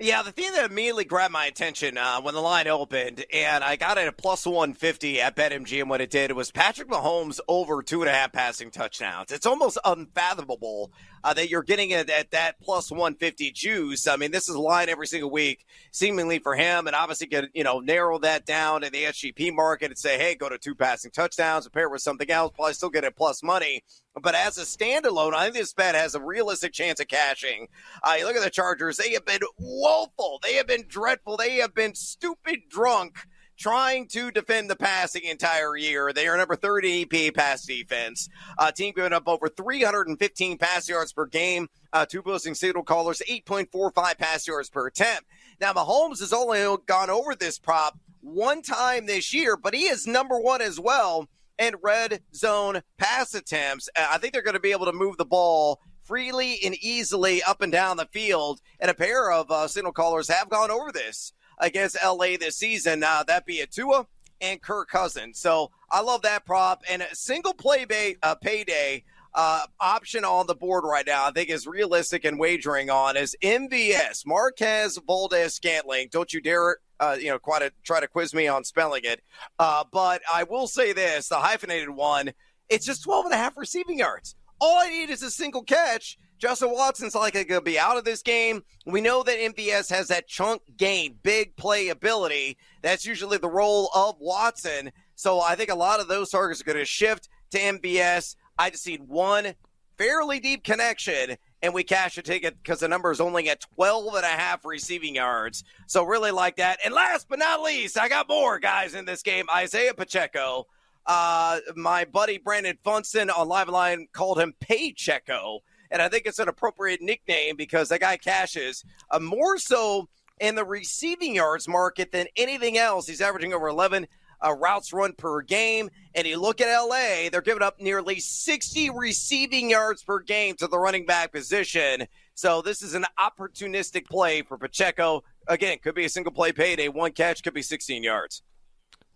Yeah, 0.00 0.22
the 0.22 0.32
thing 0.32 0.52
that 0.54 0.68
immediately 0.68 1.04
grabbed 1.04 1.32
my 1.32 1.46
attention 1.46 1.96
uh, 1.96 2.20
when 2.20 2.34
the 2.34 2.40
line 2.40 2.66
opened, 2.66 3.24
and 3.32 3.62
I 3.62 3.76
got 3.76 3.96
it 3.96 4.08
at 4.08 4.16
plus 4.16 4.44
150 4.44 5.20
at 5.20 5.36
BetMGM 5.36 5.86
What 5.86 6.00
it 6.00 6.10
did, 6.10 6.32
was 6.32 6.50
Patrick 6.50 6.88
Mahomes 6.88 7.38
over 7.46 7.80
two 7.80 8.02
and 8.02 8.10
a 8.10 8.12
half 8.12 8.32
passing 8.32 8.72
touchdowns. 8.72 9.30
It's 9.30 9.46
almost 9.46 9.78
unfathomable 9.84 10.90
uh, 11.22 11.32
that 11.34 11.48
you're 11.48 11.62
getting 11.62 11.90
it 11.90 12.10
at 12.10 12.32
that 12.32 12.60
plus 12.60 12.90
150 12.90 13.52
juice. 13.52 14.08
I 14.08 14.16
mean, 14.16 14.32
this 14.32 14.48
is 14.48 14.56
a 14.56 14.60
line 14.60 14.88
every 14.88 15.06
single 15.06 15.30
week, 15.30 15.64
seemingly 15.92 16.40
for 16.40 16.56
him, 16.56 16.88
and 16.88 16.96
obviously 16.96 17.28
could 17.28 17.50
you 17.54 17.62
know 17.62 17.78
narrow 17.78 18.18
that 18.18 18.44
down 18.44 18.82
in 18.82 18.92
the 18.92 19.04
SGP 19.04 19.54
market 19.54 19.92
and 19.92 19.98
say, 19.98 20.18
hey, 20.18 20.34
go 20.34 20.48
to 20.48 20.58
two 20.58 20.74
passing 20.74 21.12
touchdowns, 21.12 21.68
pair 21.68 21.88
with 21.88 22.02
something 22.02 22.32
else, 22.32 22.50
probably 22.52 22.74
still 22.74 22.90
get 22.90 23.04
it 23.04 23.14
plus 23.14 23.44
money. 23.44 23.84
But 24.20 24.34
as 24.34 24.58
a 24.58 24.62
standalone, 24.62 25.34
I 25.34 25.44
think 25.44 25.56
this 25.56 25.72
bet 25.72 25.94
has 25.94 26.14
a 26.14 26.20
realistic 26.20 26.72
chance 26.72 27.00
of 27.00 27.08
cashing. 27.08 27.66
Uh, 28.02 28.14
you 28.18 28.24
look 28.24 28.36
at 28.36 28.44
the 28.44 28.50
Chargers; 28.50 28.96
they 28.96 29.12
have 29.12 29.24
been 29.24 29.40
woeful, 29.58 30.38
they 30.42 30.54
have 30.54 30.66
been 30.66 30.84
dreadful, 30.86 31.36
they 31.36 31.56
have 31.56 31.74
been 31.74 31.94
stupid 31.94 32.60
drunk 32.68 33.26
trying 33.56 34.08
to 34.08 34.30
defend 34.30 34.68
the 34.68 34.76
pass 34.76 35.12
the 35.12 35.28
entire 35.28 35.76
year. 35.76 36.12
They 36.12 36.26
are 36.26 36.36
number 36.36 36.56
30 36.56 37.06
EPA 37.06 37.34
pass 37.34 37.64
defense. 37.64 38.28
Uh, 38.58 38.72
team 38.72 38.92
giving 38.94 39.12
up 39.12 39.28
over 39.28 39.48
315 39.48 40.58
pass 40.58 40.88
yards 40.88 41.12
per 41.12 41.26
game. 41.26 41.68
Uh, 41.92 42.04
two 42.06 42.22
posting 42.22 42.54
signal 42.54 42.82
callers, 42.82 43.22
8.45 43.28 44.18
pass 44.18 44.46
yards 44.46 44.70
per 44.70 44.86
attempt. 44.88 45.24
Now, 45.60 45.72
Mahomes 45.72 46.20
has 46.20 46.32
only 46.32 46.64
gone 46.86 47.10
over 47.10 47.34
this 47.34 47.58
prop 47.58 47.98
one 48.20 48.62
time 48.62 49.06
this 49.06 49.32
year, 49.32 49.56
but 49.56 49.74
he 49.74 49.84
is 49.84 50.06
number 50.06 50.38
one 50.38 50.60
as 50.60 50.80
well 50.80 51.28
and 51.58 51.76
red 51.82 52.20
zone 52.34 52.82
pass 52.98 53.34
attempts. 53.34 53.88
Uh, 53.96 54.06
I 54.10 54.18
think 54.18 54.32
they're 54.32 54.42
going 54.42 54.54
to 54.54 54.60
be 54.60 54.72
able 54.72 54.86
to 54.86 54.92
move 54.92 55.16
the 55.16 55.24
ball 55.24 55.80
freely 56.02 56.58
and 56.64 56.74
easily 56.76 57.42
up 57.42 57.62
and 57.62 57.72
down 57.72 57.96
the 57.96 58.08
field. 58.12 58.60
And 58.80 58.90
a 58.90 58.94
pair 58.94 59.32
of 59.32 59.50
uh, 59.50 59.68
signal 59.68 59.92
callers 59.92 60.28
have 60.28 60.48
gone 60.48 60.70
over 60.70 60.92
this 60.92 61.32
against 61.58 61.96
LA 62.04 62.36
this 62.38 62.56
season. 62.56 63.02
Uh, 63.02 63.24
that 63.26 63.46
be 63.46 63.60
a 63.60 63.66
Tua 63.66 64.06
and 64.40 64.60
Kirk 64.60 64.88
Cousins. 64.88 65.38
So 65.38 65.70
I 65.90 66.00
love 66.00 66.22
that 66.22 66.44
prop 66.44 66.82
and 66.88 67.02
a 67.02 67.14
single 67.14 67.54
play 67.54 67.84
bay, 67.84 68.16
uh, 68.22 68.34
payday. 68.36 69.04
Uh, 69.36 69.62
option 69.80 70.24
on 70.24 70.46
the 70.46 70.54
board 70.54 70.84
right 70.86 71.04
now, 71.04 71.26
I 71.26 71.32
think 71.32 71.50
is 71.50 71.66
realistic 71.66 72.24
and 72.24 72.38
wagering 72.38 72.88
on 72.88 73.16
is 73.16 73.34
MVS 73.42 74.24
Marquez 74.24 74.96
Valdes-Scantling. 75.04 76.10
Don't 76.12 76.32
you 76.32 76.40
dare 76.40 76.76
uh, 77.00 77.16
you 77.18 77.28
know, 77.28 77.38
quite 77.38 77.62
a, 77.62 77.72
try 77.82 78.00
to 78.00 78.08
quiz 78.08 78.34
me 78.34 78.48
on 78.48 78.64
spelling 78.64 79.02
it. 79.04 79.22
Uh, 79.58 79.84
but 79.90 80.22
I 80.32 80.44
will 80.44 80.66
say 80.66 80.92
this 80.92 81.28
the 81.28 81.36
hyphenated 81.36 81.90
one, 81.90 82.32
it's 82.68 82.86
just 82.86 83.04
12 83.04 83.26
and 83.26 83.34
a 83.34 83.38
half 83.38 83.56
receiving 83.56 83.98
yards. 83.98 84.36
All 84.60 84.78
I 84.78 84.90
need 84.90 85.10
is 85.10 85.22
a 85.22 85.30
single 85.30 85.62
catch. 85.62 86.18
Justin 86.38 86.72
Watson's 86.72 87.14
like 87.14 87.34
going 87.34 87.46
to 87.46 87.60
be 87.60 87.78
out 87.78 87.96
of 87.96 88.04
this 88.04 88.22
game. 88.22 88.62
We 88.86 89.00
know 89.00 89.22
that 89.22 89.38
MVS 89.38 89.88
has 89.90 90.08
that 90.08 90.26
chunk 90.26 90.62
gain, 90.76 91.16
big 91.22 91.56
play 91.56 91.88
ability. 91.88 92.58
That's 92.82 93.06
usually 93.06 93.38
the 93.38 93.48
role 93.48 93.88
of 93.94 94.16
Watson. 94.18 94.92
So 95.14 95.40
I 95.40 95.54
think 95.54 95.70
a 95.70 95.74
lot 95.74 96.00
of 96.00 96.08
those 96.08 96.30
targets 96.30 96.60
are 96.60 96.64
going 96.64 96.78
to 96.78 96.84
shift 96.84 97.28
to 97.52 97.58
MVS. 97.58 98.36
I 98.58 98.70
just 98.70 98.86
need 98.86 99.08
one 99.08 99.54
fairly 99.96 100.40
deep 100.40 100.64
connection 100.64 101.36
and 101.64 101.72
we 101.72 101.82
cash 101.82 102.18
a 102.18 102.22
ticket 102.22 102.58
because 102.62 102.80
the 102.80 102.88
number 102.88 103.10
is 103.10 103.22
only 103.22 103.48
at 103.48 103.62
12 103.74 104.16
and 104.16 104.24
a 104.24 104.28
half 104.28 104.66
receiving 104.66 105.14
yards. 105.14 105.64
So 105.86 106.04
really 106.04 106.30
like 106.30 106.56
that. 106.56 106.78
And 106.84 106.92
last 106.92 107.26
but 107.26 107.38
not 107.38 107.62
least, 107.62 107.98
I 107.98 108.10
got 108.10 108.28
more 108.28 108.58
guys 108.58 108.94
in 108.94 109.06
this 109.06 109.22
game. 109.22 109.46
Isaiah 109.52 109.94
Pacheco. 109.94 110.66
Uh, 111.06 111.60
my 111.74 112.04
buddy 112.04 112.36
Brandon 112.36 112.76
Funston 112.84 113.30
on 113.30 113.48
Live 113.48 113.70
Line 113.70 114.08
called 114.12 114.38
him 114.38 114.52
Paycheco. 114.60 115.60
And 115.90 116.02
I 116.02 116.10
think 116.10 116.26
it's 116.26 116.38
an 116.38 116.48
appropriate 116.48 117.00
nickname 117.00 117.56
because 117.56 117.88
that 117.88 118.00
guy 118.00 118.18
cashes 118.18 118.84
uh, 119.10 119.18
more 119.18 119.56
so 119.56 120.10
in 120.40 120.56
the 120.56 120.64
receiving 120.66 121.34
yards 121.34 121.66
market 121.66 122.12
than 122.12 122.26
anything 122.36 122.76
else. 122.76 123.06
He's 123.06 123.22
averaging 123.22 123.54
over 123.54 123.68
11 123.68 124.06
uh, 124.44 124.52
routes 124.52 124.92
run 124.92 125.12
per 125.14 125.40
game. 125.40 125.90
And 126.14 126.26
you 126.26 126.40
look 126.40 126.60
at 126.60 126.72
LA, 126.72 127.28
they're 127.30 127.40
giving 127.40 127.62
up 127.62 127.80
nearly 127.80 128.20
60 128.20 128.90
receiving 128.90 129.70
yards 129.70 130.02
per 130.02 130.20
game 130.20 130.56
to 130.56 130.66
the 130.66 130.78
running 130.78 131.06
back 131.06 131.32
position. 131.32 132.06
So 132.34 132.62
this 132.62 132.82
is 132.82 132.94
an 132.94 133.04
opportunistic 133.18 134.06
play 134.06 134.42
for 134.42 134.58
Pacheco. 134.58 135.24
Again, 135.46 135.78
could 135.82 135.94
be 135.94 136.04
a 136.04 136.08
single 136.08 136.32
play 136.32 136.52
payday, 136.52 136.88
one 136.88 137.12
catch, 137.12 137.42
could 137.42 137.54
be 137.54 137.62
16 137.62 138.02
yards. 138.02 138.42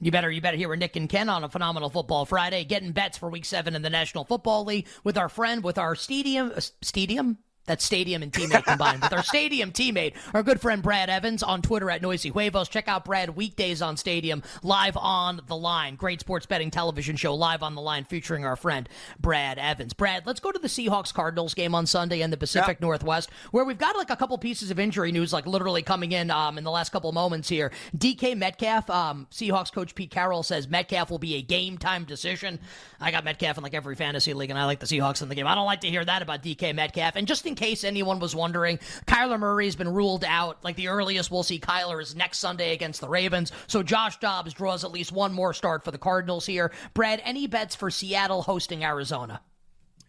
You 0.00 0.12
better, 0.12 0.30
you 0.30 0.40
better 0.40 0.56
hear 0.56 0.74
Nick 0.76 0.94
and 0.94 1.08
Ken 1.08 1.28
on 1.28 1.42
a 1.42 1.48
phenomenal 1.48 1.90
football 1.90 2.24
Friday, 2.24 2.62
getting 2.64 2.92
bets 2.92 3.18
for 3.18 3.28
Week 3.28 3.44
Seven 3.44 3.74
in 3.74 3.82
the 3.82 3.90
National 3.90 4.24
Football 4.24 4.64
League 4.64 4.86
with 5.02 5.18
our 5.18 5.28
friend, 5.28 5.64
with 5.64 5.76
our 5.76 5.96
stadium, 5.96 6.52
uh, 6.54 6.60
stadium, 6.82 7.38
that 7.68 7.80
stadium 7.80 8.22
and 8.22 8.32
teammate 8.32 8.64
combined 8.64 9.00
with 9.00 9.12
our 9.12 9.22
stadium 9.22 9.70
teammate, 9.70 10.14
our 10.34 10.42
good 10.42 10.60
friend 10.60 10.82
Brad 10.82 11.08
Evans 11.08 11.42
on 11.42 11.62
Twitter 11.62 11.90
at 11.90 12.02
Noisy 12.02 12.30
Huevos. 12.30 12.68
Check 12.68 12.88
out 12.88 13.04
Brad 13.04 13.36
weekdays 13.36 13.80
on 13.80 13.96
Stadium, 13.96 14.42
live 14.62 14.96
on 14.96 15.40
the 15.46 15.56
line. 15.56 15.94
Great 15.94 16.20
sports 16.20 16.46
betting 16.46 16.70
television 16.70 17.16
show, 17.16 17.34
live 17.34 17.62
on 17.62 17.74
the 17.74 17.80
line, 17.80 18.04
featuring 18.04 18.44
our 18.44 18.56
friend 18.56 18.88
Brad 19.20 19.58
Evans. 19.58 19.92
Brad, 19.92 20.26
let's 20.26 20.40
go 20.40 20.50
to 20.50 20.58
the 20.58 20.68
Seahawks 20.68 21.14
Cardinals 21.14 21.54
game 21.54 21.74
on 21.74 21.86
Sunday 21.86 22.22
in 22.22 22.30
the 22.30 22.36
Pacific 22.36 22.80
Northwest, 22.80 23.30
where 23.50 23.64
we've 23.64 23.78
got 23.78 23.96
like 23.96 24.10
a 24.10 24.16
couple 24.16 24.36
pieces 24.38 24.70
of 24.70 24.78
injury 24.78 25.12
news, 25.12 25.32
like 25.32 25.46
literally 25.46 25.82
coming 25.82 26.12
in 26.12 26.30
um, 26.30 26.58
in 26.58 26.64
the 26.64 26.70
last 26.70 26.90
couple 26.90 27.12
moments 27.12 27.48
here. 27.48 27.70
DK 27.96 28.36
Metcalf, 28.36 28.88
um, 28.90 29.26
Seahawks 29.30 29.72
coach 29.72 29.94
Pete 29.94 30.10
Carroll 30.10 30.42
says 30.42 30.68
Metcalf 30.68 31.10
will 31.10 31.18
be 31.18 31.34
a 31.34 31.42
game 31.42 31.78
time 31.78 32.04
decision. 32.04 32.58
I 33.00 33.10
got 33.10 33.24
Metcalf 33.24 33.58
in 33.58 33.62
like 33.62 33.74
every 33.74 33.94
fantasy 33.94 34.34
league, 34.34 34.50
and 34.50 34.58
I 34.58 34.64
like 34.64 34.80
the 34.80 34.86
Seahawks 34.86 35.22
in 35.22 35.28
the 35.28 35.34
game. 35.34 35.46
I 35.46 35.54
don't 35.54 35.66
like 35.66 35.82
to 35.82 35.88
hear 35.88 36.04
that 36.04 36.22
about 36.22 36.42
DK 36.42 36.74
Metcalf. 36.74 37.16
And 37.16 37.26
just 37.26 37.46
in 37.46 37.54
case 37.58 37.84
anyone 37.84 38.20
was 38.20 38.34
wondering, 38.34 38.78
Kyler 39.06 39.38
Murray's 39.38 39.76
been 39.76 39.92
ruled 39.92 40.24
out. 40.24 40.64
Like 40.64 40.76
the 40.76 40.88
earliest 40.88 41.30
we'll 41.30 41.42
see 41.42 41.58
Kyler 41.58 42.00
is 42.00 42.16
next 42.16 42.38
Sunday 42.38 42.72
against 42.72 43.00
the 43.00 43.08
Ravens. 43.08 43.52
So 43.66 43.82
Josh 43.82 44.18
Dobbs 44.18 44.54
draws 44.54 44.84
at 44.84 44.92
least 44.92 45.12
one 45.12 45.32
more 45.32 45.52
start 45.52 45.84
for 45.84 45.90
the 45.90 45.98
Cardinals 45.98 46.46
here. 46.46 46.72
Brad, 46.94 47.20
any 47.24 47.46
bets 47.46 47.74
for 47.74 47.90
Seattle 47.90 48.42
hosting 48.42 48.84
Arizona? 48.84 49.42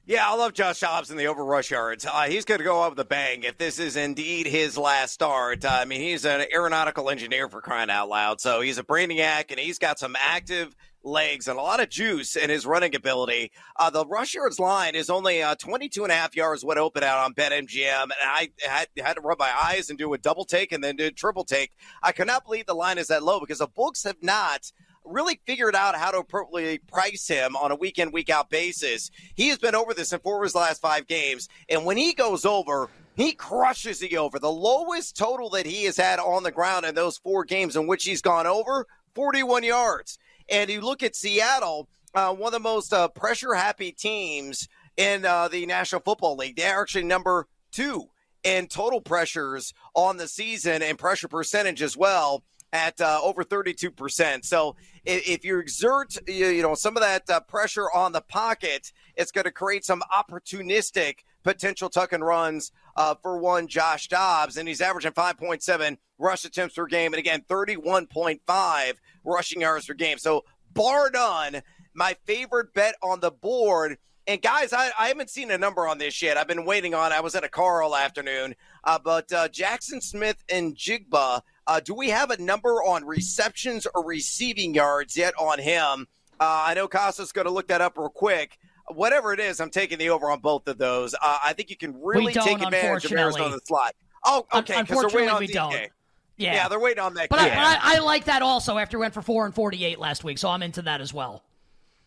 Yeah, 0.10 0.28
I 0.28 0.36
love 0.36 0.54
Josh 0.54 0.80
Dobbs 0.80 1.12
in 1.12 1.18
the 1.18 1.28
over 1.28 1.46
rush 1.46 1.70
yards. 1.70 2.04
Uh, 2.04 2.24
he's 2.24 2.44
going 2.44 2.58
to 2.58 2.64
go 2.64 2.82
up 2.82 2.98
a 2.98 3.06
bang 3.06 3.44
if 3.44 3.60
this 3.60 3.78
is 3.78 3.96
indeed 3.96 4.48
his 4.48 4.76
last 4.76 5.14
start. 5.14 5.64
Uh, 5.64 5.70
I 5.70 5.86
mean, 5.86 6.02
he's 6.02 6.26
an 6.26 6.48
aeronautical 6.52 7.12
engineer 7.12 7.48
for 7.48 7.62
crying 7.62 7.92
out 7.92 8.10
loud. 8.10 8.42
So 8.42 8.62
he's 8.62 8.80
a 8.80 8.84
brainiac 8.84 9.52
and 9.52 9.60
he's 9.60 9.78
got 9.78 10.00
some 10.00 10.16
active 10.20 10.76
legs 11.04 11.48
and 11.48 11.58
a 11.58 11.62
lot 11.62 11.80
of 11.80 11.90
juice 11.90 12.36
in 12.36 12.50
his 12.50 12.66
running 12.66 12.96
ability. 12.96 13.52
Uh, 13.78 13.90
the 13.90 14.06
rush 14.06 14.34
yards 14.34 14.60
line 14.60 14.96
is 14.96 15.10
only 15.10 15.42
uh, 15.42 15.56
22 15.56 16.04
and 16.04 16.12
a 16.12 16.16
half 16.16 16.36
yards 16.36 16.64
what 16.64 16.78
open 16.78 17.04
out 17.04 17.20
on 17.20 17.34
BetMGM. 17.34 18.04
And 18.04 18.14
I 18.22 18.50
had, 18.68 18.88
had 18.98 19.14
to 19.14 19.22
rub 19.22 19.40
my 19.40 19.52
eyes 19.64 19.90
and 19.90 19.98
do 19.98 20.14
a 20.14 20.18
double 20.18 20.46
take 20.46 20.72
and 20.72 20.84
then 20.84 20.96
do 20.96 21.08
a 21.08 21.12
triple 21.12 21.46
take. 21.46 21.72
I 22.04 22.12
cannot 22.12 22.46
believe 22.46 22.66
the 22.66 22.74
line 22.74 22.98
is 22.98 23.08
that 23.08 23.24
low 23.24 23.40
because 23.40 23.60
the 23.60 23.68
books 23.68 24.04
have 24.04 24.22
not– 24.22 24.72
really 25.10 25.40
figured 25.46 25.76
out 25.76 25.96
how 25.96 26.12
to 26.12 26.20
appropriately 26.20 26.78
price 26.78 27.28
him 27.28 27.56
on 27.56 27.72
a 27.72 27.76
week 27.76 28.00
in, 28.00 28.12
week 28.12 28.30
out 28.30 28.50
basis. 28.50 29.12
He 29.36 29.50
has 29.50 29.58
been 29.58 29.76
over 29.76 29.94
this 29.94 30.14
in 30.14 30.20
four 30.20 30.38
of 30.38 30.44
his 30.44 30.56
last 30.56 30.82
five 30.82 31.08
games. 31.08 31.50
And 31.68 31.86
when 31.86 31.98
he 31.98 32.14
goes 32.14 32.46
over, 32.46 32.90
he 33.16 33.34
crushes 33.34 34.00
the 34.00 34.18
over. 34.18 34.40
The 34.40 34.52
lowest 34.52 35.18
total 35.18 35.50
that 35.52 35.66
he 35.66 35.86
has 35.86 35.98
had 35.98 36.20
on 36.20 36.44
the 36.44 36.52
ground 36.52 36.86
in 36.86 36.96
those 36.96 37.18
four 37.18 37.44
games 37.44 37.76
in 37.76 37.88
which 37.88 38.06
he's 38.06 38.22
gone 38.22 38.48
over, 38.48 38.88
41 39.16 39.64
yards. 39.64 40.18
And 40.50 40.70
you 40.70 40.82
look 40.82 41.04
at 41.04 41.16
Seattle, 41.16 41.88
uh, 42.14 42.34
one 42.34 42.48
of 42.48 42.54
the 42.54 42.60
most 42.60 42.94
uh, 42.94 43.08
pressure 43.10 43.54
happy 43.54 43.92
teams 43.92 44.68
in 44.98 45.26
uh, 45.26 45.48
the 45.48 45.66
National 45.66 46.02
Football 46.02 46.36
League. 46.36 46.56
They're 46.56 46.82
actually 46.82 47.04
number 47.04 47.48
two 47.72 48.08
in 48.44 48.68
total 48.68 49.02
pressures 49.02 49.74
on 49.96 50.18
the 50.18 50.28
season 50.28 50.82
and 50.82 50.98
pressure 50.98 51.28
percentage 51.28 51.82
as 51.82 51.96
well 51.96 52.44
at 52.72 53.00
uh, 53.02 53.20
over 53.24 53.44
32%. 53.44 54.46
So 54.46 54.76
if, 55.04 55.28
if 55.28 55.46
you 55.46 55.60
exert, 55.60 56.16
you, 56.28 56.48
you, 56.48 56.62
know, 56.62 56.76
some 56.76 56.96
of 56.98 57.02
that 57.02 57.30
uh, 57.30 57.40
pressure 57.42 57.90
on 57.92 58.12
the 58.12 58.22
pocket, 58.22 58.92
it's 59.16 59.32
going 59.32 59.46
to 59.46 59.52
create 59.52 59.86
some 59.86 60.04
opportunistic 60.16 61.20
potential 61.44 61.90
tuck 61.90 62.14
and 62.14 62.24
runs 62.24 62.72
uh, 63.00 63.16
for 63.16 63.40
one 63.40 63.68
Josh 63.68 64.08
Dobbs. 64.08 64.58
And 64.58 64.68
he's 64.68 64.82
averaging 64.82 65.14
5.7 65.14 65.98
rush 66.20 66.46
attempts 66.46 66.76
per 66.76 66.86
game. 66.86 67.14
And 67.14 67.20
again, 67.20 67.44
31.5 67.50 68.94
rushing 69.24 69.62
yards 69.62 69.88
per 69.88 69.96
game. 69.96 70.20
So 70.20 70.46
bar 70.72 71.10
none, 71.12 71.64
my 71.96 72.16
favorite 72.26 72.76
bet 72.76 72.94
on 73.02 73.20
the 73.20 73.32
board– 73.32 73.98
and 74.28 74.44
guys, 74.44 74.74
I, 74.74 74.92
I 75.00 75.08
haven't 75.08 75.32
seen 75.32 75.50
a 75.50 75.58
number 75.58 75.88
on 75.88 75.98
this 75.98 76.22
yet. 76.22 76.38
I've 76.38 76.48
been 76.48 76.64
waiting 76.64 76.94
on. 76.94 77.12
I 77.12 77.20
was 77.20 77.34
at 77.34 77.44
a 77.44 77.50
car 77.50 77.82
all 77.82 77.96
afternoon. 77.96 78.54
Uh, 78.84 79.00
but 79.04 79.32
uh, 79.34 79.48
Jaxon 79.48 80.04
Smith-Njigba 80.04 81.42
uh, 81.70 81.80
do 81.80 81.94
we 81.94 82.10
have 82.10 82.32
a 82.32 82.42
number 82.42 82.84
on 82.84 83.06
receptions 83.06 83.86
or 83.94 84.04
receiving 84.04 84.74
yards 84.74 85.16
yet 85.16 85.36
on 85.40 85.60
him? 85.60 86.08
Uh, 86.40 86.64
I 86.66 86.74
know 86.74 86.88
Kostos 86.88 87.32
going 87.32 87.46
to 87.46 87.52
look 87.52 87.68
that 87.68 87.80
up 87.80 87.96
real 87.96 88.10
quick. 88.10 88.58
Whatever 88.90 89.34
it 89.34 89.40
is, 89.40 89.60
I'm 89.60 89.70
taking 89.70 89.98
the 89.98 90.10
over 90.10 90.30
on 90.32 90.40
both 90.40 90.68
of 90.68 90.78
those. 90.78 91.14
Uh, 91.14 91.38
I 91.44 91.54
think 91.54 91.70
you 91.70 91.78
can 91.78 92.00
really 92.02 92.34
take 92.34 92.62
advantage 92.62 93.06
of 93.06 93.12
Arizona 93.12 93.58
slot. 93.64 93.96
Oh, 94.26 94.46
okay. 94.54 94.82
Because 94.82 95.02
they're 95.02 95.10
waiting 95.10 95.30
on 95.30 95.40
we 95.40 95.48
DK. 95.48 95.54
don't. 95.54 95.90
Yeah. 96.38 96.54
yeah, 96.54 96.68
they're 96.70 96.80
waiting 96.80 97.04
on 97.04 97.14
that. 97.16 97.30
But, 97.30 97.40
I, 97.40 97.50
but 97.50 97.58
I, 97.58 97.78
I, 97.82 98.00
like 98.00 98.26
that 98.26 98.42
also 98.42 98.78
after 98.78 98.98
we 98.98 99.02
went 99.02 99.14
for 99.14 99.22
four 99.22 99.46
and 99.46 99.54
forty-eight 99.54 100.00
last 100.00 100.24
week, 100.24 100.38
so 100.38 100.48
I'm 100.48 100.64
into 100.64 100.82
that 100.84 101.02
as 101.02 101.14
well. 101.14 101.44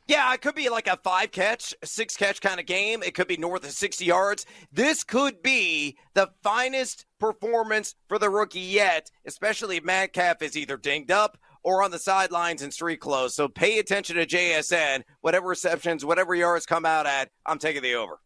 Yeah, 0.08 0.32
it 0.34 0.40
could 0.40 0.54
be 0.54 0.68
like 0.68 0.88
a 0.88 0.96
five 0.96 1.30
catch, 1.30 1.74
six 1.84 2.16
catch 2.16 2.40
kind 2.40 2.58
of 2.58 2.66
game. 2.66 3.02
It 3.02 3.14
could 3.14 3.28
be 3.28 3.36
north 3.36 3.64
of 3.64 3.70
60 3.70 4.04
yards. 4.04 4.46
This 4.72 5.04
could 5.04 5.42
be 5.42 5.96
the 6.14 6.30
finest 6.42 7.06
performance 7.20 7.94
for 8.08 8.18
the 8.18 8.28
rookie 8.28 8.60
yet, 8.60 9.10
especially 9.26 9.76
if 9.76 9.84
Metcalf 9.84 10.42
is 10.42 10.56
either 10.56 10.76
dinged 10.76 11.12
up 11.12 11.38
or 11.62 11.82
on 11.82 11.90
the 11.90 11.98
sidelines 11.98 12.62
in 12.62 12.70
street 12.70 13.00
clothes. 13.00 13.34
So 13.34 13.48
pay 13.48 13.78
attention 13.78 14.16
to 14.16 14.26
JSN. 14.26 15.02
Whatever 15.20 15.48
receptions, 15.48 16.04
whatever 16.04 16.34
yards 16.34 16.66
come 16.66 16.84
out 16.84 17.06
at, 17.06 17.30
I'm 17.46 17.58
taking 17.58 17.82
the 17.82 17.94
over. 17.94 18.18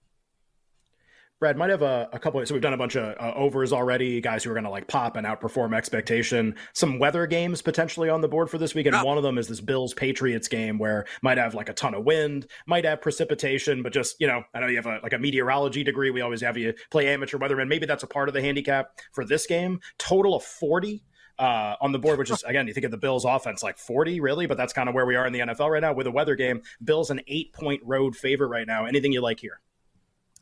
Brad 1.38 1.58
might 1.58 1.68
have 1.68 1.82
a, 1.82 2.08
a 2.14 2.18
couple. 2.18 2.40
Of, 2.40 2.48
so 2.48 2.54
we've 2.54 2.62
done 2.62 2.72
a 2.72 2.78
bunch 2.78 2.96
of 2.96 3.14
uh, 3.20 3.34
overs 3.36 3.70
already. 3.70 4.22
Guys 4.22 4.42
who 4.42 4.50
are 4.50 4.54
going 4.54 4.64
to 4.64 4.70
like 4.70 4.88
pop 4.88 5.16
and 5.16 5.26
outperform 5.26 5.76
expectation. 5.76 6.54
Some 6.72 6.98
weather 6.98 7.26
games 7.26 7.60
potentially 7.60 8.08
on 8.08 8.22
the 8.22 8.28
board 8.28 8.48
for 8.48 8.56
this 8.56 8.74
week, 8.74 8.86
and 8.86 8.96
one 9.02 9.18
of 9.18 9.22
them 9.22 9.36
is 9.36 9.46
this 9.46 9.60
Bills 9.60 9.92
Patriots 9.92 10.48
game 10.48 10.78
where 10.78 11.04
might 11.20 11.36
have 11.36 11.54
like 11.54 11.68
a 11.68 11.74
ton 11.74 11.94
of 11.94 12.04
wind, 12.04 12.46
might 12.66 12.86
have 12.86 13.02
precipitation, 13.02 13.82
but 13.82 13.92
just 13.92 14.18
you 14.18 14.26
know, 14.26 14.44
I 14.54 14.60
know 14.60 14.68
you 14.68 14.76
have 14.76 14.86
a 14.86 14.98
like 15.02 15.12
a 15.12 15.18
meteorology 15.18 15.84
degree. 15.84 16.10
We 16.10 16.22
always 16.22 16.40
have 16.40 16.56
you 16.56 16.72
play 16.90 17.08
amateur 17.08 17.36
weatherman. 17.36 17.68
Maybe 17.68 17.84
that's 17.84 18.02
a 18.02 18.08
part 18.08 18.28
of 18.28 18.34
the 18.34 18.40
handicap 18.40 18.98
for 19.12 19.26
this 19.26 19.46
game. 19.46 19.80
Total 19.98 20.34
of 20.34 20.42
forty. 20.42 21.04
Uh, 21.38 21.76
on 21.82 21.92
the 21.92 21.98
board, 21.98 22.18
which 22.18 22.30
is 22.30 22.42
again, 22.46 22.66
you 22.66 22.72
think 22.72 22.86
of 22.86 22.90
the 22.90 22.96
Bills 22.96 23.24
offense 23.26 23.62
like 23.62 23.76
40, 23.76 24.20
really, 24.20 24.46
but 24.46 24.56
that's 24.56 24.72
kind 24.72 24.88
of 24.88 24.94
where 24.94 25.04
we 25.04 25.16
are 25.16 25.26
in 25.26 25.32
the 25.32 25.40
NFL 25.40 25.70
right 25.70 25.82
now 25.82 25.92
with 25.92 26.06
a 26.06 26.10
weather 26.10 26.34
game. 26.34 26.62
Bills 26.82 27.10
an 27.10 27.20
eight 27.26 27.52
point 27.52 27.82
road 27.84 28.16
favorite 28.16 28.48
right 28.48 28.66
now. 28.66 28.86
Anything 28.86 29.12
you 29.12 29.20
like 29.20 29.40
here? 29.40 29.60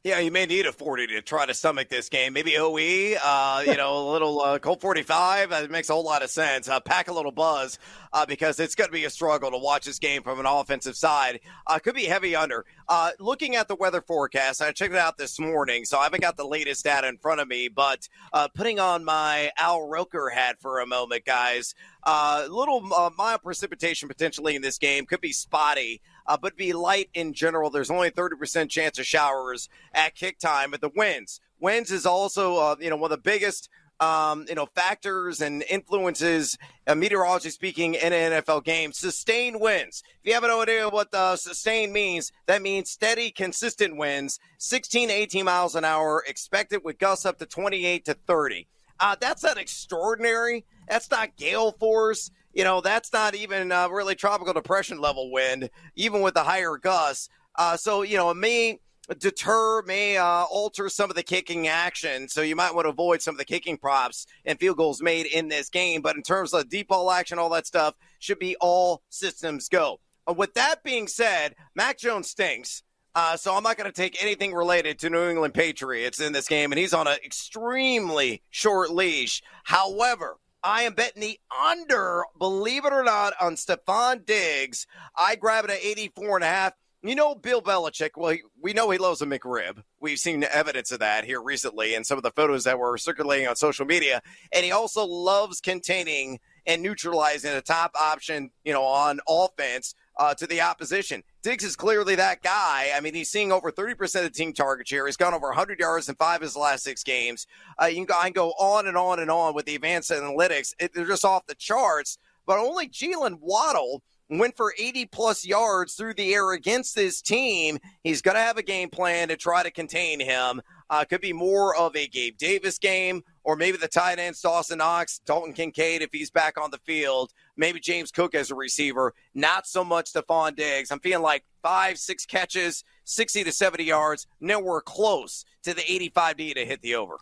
Yeah, 0.05 0.19
you 0.19 0.31
may 0.31 0.45
need 0.45 0.67
a 0.67 0.73
40 0.73 1.07
to 1.07 1.23
try 1.23 1.47
to 1.47 1.55
stomach 1.55 1.89
this 1.89 2.11
game. 2.11 2.35
Maybe 2.35 2.59
OE, 2.59 3.15
uh, 3.25 3.63
you 3.67 3.75
know, 3.75 4.07
a 4.07 4.13
little 4.13 4.39
uh, 4.39 4.59
Colt 4.59 4.83
45. 4.83 5.51
It 5.51 5.71
makes 5.71 5.89
a 5.89 5.95
whole 5.95 6.05
lot 6.05 6.23
of 6.23 6.29
sense. 6.29 6.69
Uh, 6.69 6.79
pack 6.79 7.09
a 7.09 7.13
little 7.15 7.33
buzz 7.33 7.79
uh, 8.13 8.27
because 8.27 8.61
it's 8.61 8.75
going 8.75 8.89
to 8.89 8.93
be 8.93 9.07
a 9.07 9.11
struggle 9.11 9.51
to 9.51 9.57
watch 9.57 9.87
this 9.87 9.99
game 9.99 10.23
from 10.23 10.39
an 10.39 10.45
offensive 10.45 10.95
side. 10.95 11.41
Uh, 11.67 11.79
could 11.79 11.95
be 11.95 12.05
heavy 12.05 12.37
under. 12.37 12.67
Uh, 12.87 13.13
looking 13.19 13.57
at 13.57 13.67
the 13.67 13.77
weather 13.77 14.03
forecast, 14.03 14.61
I 14.61 14.73
checked 14.73 14.93
it 14.93 14.99
out 14.99 15.17
this 15.17 15.41
morning, 15.41 15.87
so 15.87 15.99
I 15.99 16.03
haven't 16.05 16.21
got 16.21 16.37
the 16.37 16.47
latest 16.47 16.85
data 16.85 17.09
in 17.09 17.17
front 17.17 17.41
of 17.41 17.49
me, 17.49 17.69
but 17.69 18.07
putting 18.55 18.79
on 18.79 19.05
my 19.07 19.53
Al 19.57 19.89
Roker 19.89 20.29
hat 20.29 20.61
for 20.61 20.81
a 20.81 20.87
moment, 20.87 21.25
guys, 21.25 21.75
a 22.03 22.45
little 22.51 22.83
mild 22.83 23.43
precipitation 23.43 24.07
potentially 24.11 24.55
in 24.55 24.61
this 24.61 24.77
game. 24.77 25.07
Could 25.07 25.23
be 25.23 25.33
spotty 25.33 26.03
uh, 26.27 26.37
but 26.37 26.57
be 26.57 26.73
light 26.73 27.11
in 27.15 27.33
general. 27.33 27.71
There's 27.71 27.91
only 27.91 28.11
30% 28.11 28.69
chance 28.69 28.99
of 28.99 29.07
showers 29.07 29.69
at 29.93 30.15
kick 30.15 30.39
time, 30.39 30.71
but 30.71 30.81
the 30.81 30.91
winds. 30.95 31.41
Winds 31.61 31.91
is 31.91 32.07
also, 32.07 32.57
uh, 32.57 32.77
you 32.81 32.91
know, 32.91 32.97
one 32.97 33.11
of 33.11 33.19
the 33.19 33.23
biggest 33.23 33.69
um, 34.01 34.45
you 34.49 34.55
know, 34.55 34.67
factors 34.75 35.41
and 35.41 35.63
influences, 35.71 36.59
uh, 36.87 36.95
meteorology 36.95 37.51
speaking, 37.51 37.95
in 37.95 38.13
an 38.13 38.43
NFL 38.43 38.65
game. 38.65 38.93
Sustained 38.93 39.61
winds. 39.61 40.03
If 40.21 40.29
you 40.29 40.35
have 40.35 40.43
no 40.43 40.63
idea 40.63 40.89
what 40.89 41.11
the 41.11 41.37
sustained 41.37 41.93
means, 41.93 42.33
that 42.47 42.63
means 42.63 42.91
steady, 42.91 43.31
consistent 43.31 43.97
winds, 43.97 44.41
16 44.59 45.09
to 45.09 45.15
18 45.15 45.45
miles 45.45 45.75
an 45.75 45.85
hour, 45.85 46.25
expected 46.27 46.83
with 46.85 46.99
gusts 46.99 47.25
up 47.25 47.39
to 47.39 47.47
28 47.47 48.05
to 48.07 48.15
30. 48.15 48.67
Uh, 49.01 49.17
that's 49.21 49.43
not 49.43 49.59
extraordinary. 49.59 50.65
That's 50.89 51.11
not 51.11 51.37
gale 51.37 51.73
force 51.73 52.31
you 52.55 52.65
know, 52.65 52.81
that's 52.81 53.13
not 53.13 53.35
even 53.35 53.73
uh, 53.73 53.89
really 53.89 54.15
tropical 54.15 54.53
depression 54.53 55.01
level 55.01 55.31
wind, 55.31 55.71
even 55.97 56.21
with 56.21 56.35
the 56.35 56.45
higher 56.45 56.77
gusts. 56.77 57.29
Uh, 57.57 57.77
so, 57.77 58.03
you 58.03 58.17
know, 58.17 58.31
it 58.31 58.37
may 58.37 58.81
deter, 59.19 59.83
may 59.83 60.17
uh, 60.17 60.45
alter 60.45 60.89
some 60.89 61.11
of 61.11 61.17
the 61.17 61.23
kicking 61.23 61.69
action. 61.69 62.29
So 62.29 62.43
you 62.43 62.57
might 62.57 62.75
want 62.75 62.87
to 62.87 62.91
avoid 62.91 63.21
some 63.21 63.35
of 63.35 63.39
the 63.39 63.45
kicking 63.45 63.77
props 63.77 64.27
and 64.45 64.59
field 64.59 64.77
goals 64.77 65.03
made 65.03 65.27
in 65.27 65.49
this 65.49 65.69
game. 65.69 66.01
But 66.01 66.17
in 66.17 66.23
terms 66.23 66.55
of 66.55 66.69
deep 66.69 66.89
ball 66.89 67.11
action, 67.11 67.39
all 67.39 67.51
that 67.51 67.67
stuff 67.67 67.95
should 68.19 68.39
be 68.39 68.57
all 68.61 69.03
systems 69.11 69.69
go. 69.69 70.01
Uh, 70.29 70.33
with 70.33 70.55
that 70.55 70.83
being 70.83 71.07
said, 71.07 71.55
Mac 71.75 71.99
Jones 71.99 72.31
stinks. 72.31 72.83
Uh, 73.17 73.37
so 73.37 73.55
I'm 73.55 73.63
not 73.63 73.77
going 73.77 73.91
to 73.91 73.95
take 73.95 74.21
anything 74.21 74.53
related 74.53 74.99
to 75.01 75.11
New 75.11 75.29
England 75.29 75.55
Patriots 75.55 76.19
in 76.19 76.33
this 76.33 76.49
game, 76.49 76.73
and 76.73 76.79
he's 76.81 76.93
on 76.93 77.07
an 77.07 77.17
extremely 77.25 78.43
short 78.51 78.91
leash. 78.91 79.41
However, 79.63 80.37
I 80.65 80.85
am 80.85 80.95
betting 80.95 81.21
the 81.21 81.39
under, 81.63 82.25
believe 82.39 82.87
it 82.87 82.93
or 82.93 83.05
not, 83.05 83.35
on 83.39 83.57
Stefon 83.57 84.25
Diggs. 84.25 84.87
I 85.15 85.37
grab 85.37 85.67
it 85.67 85.71
at 85.71 85.85
84 85.85 86.39
and 86.39 86.45
a 86.45 86.49
half. 86.49 86.73
You 87.03 87.15
know, 87.15 87.35
Bill 87.35 87.61
Belichick, 87.61 88.13
well, 88.17 88.35
we 88.63 88.73
know 88.73 88.89
he 88.89 88.97
loves 88.97 89.21
a 89.21 89.27
McRib. 89.27 89.83
We've 90.01 90.19
seen 90.19 90.43
evidence 90.43 90.91
of 90.91 91.01
that 91.01 91.27
here 91.27 91.43
recently 91.43 91.95
in 91.95 92.03
some 92.03 92.17
of 92.17 92.25
the 92.25 92.31
photos 92.31 92.65
that 92.65 92.79
were 92.79 92.97
circulating 92.97 93.47
on 93.47 93.57
social 93.57 93.85
media. 93.85 94.23
And 94.53 94.65
he 94.65 94.73
also 94.73 95.05
loves 95.05 95.61
containing 95.61 96.41
and 96.67 96.83
neutralizing 96.83 97.53
a 97.53 97.61
top 97.61 97.91
option, 98.01 98.51
you 98.65 98.73
know, 98.73 98.85
on 98.85 99.21
offense 99.29 99.95
uh, 100.17 100.35
to 100.35 100.47
the 100.47 100.61
opposition. 100.61 101.23
Diggs 101.43 101.65
is 101.65 101.77
clearly 101.77 102.15
that 102.17 102.43
guy. 102.43 102.91
I 102.95 103.01
mean, 103.01 103.15
he's 103.15 103.31
seeing 103.31 103.53
over 103.53 103.71
30% 103.71 104.03
of 104.03 104.23
the 104.23 104.31
team 104.31 104.53
target 104.53 104.89
share. 104.89 105.07
He's 105.07 105.17
gone 105.17 105.35
over 105.35 105.49
100 105.49 105.79
yards 105.79 106.09
in 106.09 106.15
five 106.15 106.37
of 106.37 106.43
his 106.43 106.57
last 106.57 106.85
six 106.85 107.03
games. 107.03 107.47
Uh, 107.81 107.87
you 107.87 107.97
can 107.97 108.05
go, 108.05 108.15
I 108.19 108.25
can 108.25 108.33
go 108.33 108.51
on 108.53 108.87
and 108.87 108.97
on 108.97 109.21
and 109.21 109.31
on 109.31 109.55
with 109.55 109.67
the 109.67 109.75
advanced 109.75 110.11
analytics. 110.11 110.75
It, 110.79 110.95
they're 110.95 111.07
just 111.07 111.25
off 111.25 111.47
the 111.47 111.55
charts. 111.55 112.19
But 112.47 112.59
only 112.59 112.89
Jalen 112.89 113.39
Waddle 113.41 114.03
went 114.29 114.57
for 114.57 114.75
80 114.79 115.07
plus 115.07 115.47
yards 115.47 115.95
through 115.95 116.15
the 116.15 116.35
air 116.35 116.53
against 116.53 116.95
this 116.95 117.21
team. 117.21 117.79
He's 118.03 118.23
going 118.23 118.37
to 118.37 118.41
have 118.41 118.57
a 118.57 118.63
game 118.63 118.91
plan 118.91 119.29
to 119.29 119.37
try 119.37 119.63
to 119.63 119.71
contain 119.71 120.21
him. 120.21 120.61
Uh, 120.91 121.05
could 121.05 121.21
be 121.21 121.33
more 121.33 121.77
of 121.77 121.97
a 121.97 122.07
Gabe 122.07 122.37
Davis 122.37 122.79
game, 122.79 123.23
or 123.45 123.57
maybe 123.57 123.77
the 123.77 123.89
tight 123.89 124.19
ends, 124.19 124.41
Dawson 124.41 124.79
Knox, 124.79 125.21
Dalton 125.21 125.53
Kincaid, 125.53 126.03
if 126.03 126.11
he's 126.13 126.31
back 126.31 126.59
on 126.59 126.71
the 126.71 126.79
field. 126.79 127.33
Maybe 127.57 127.79
James 127.79 128.11
Cook 128.11 128.35
as 128.35 128.51
a 128.51 128.55
receiver. 128.55 129.15
Not 129.35 129.67
so 129.67 129.85
much 129.85 130.13
Stefon 130.13 130.57
Diggs. 130.57 130.91
I'm 130.91 131.01
feeling 131.01 131.23
like 131.23 131.45
five, 131.63 131.99
six 131.99 132.27
catches, 132.27 132.85
60 133.05 133.45
to 133.45 133.53
70 133.53 133.85
yards, 133.85 134.27
nowhere 134.41 134.81
close 134.81 135.45
to 135.63 135.75
the 135.75 135.83
85 135.83 136.37
D 136.37 136.55
to 136.55 136.65
hit 136.65 136.83
the 136.83 136.95
over. 136.95 137.19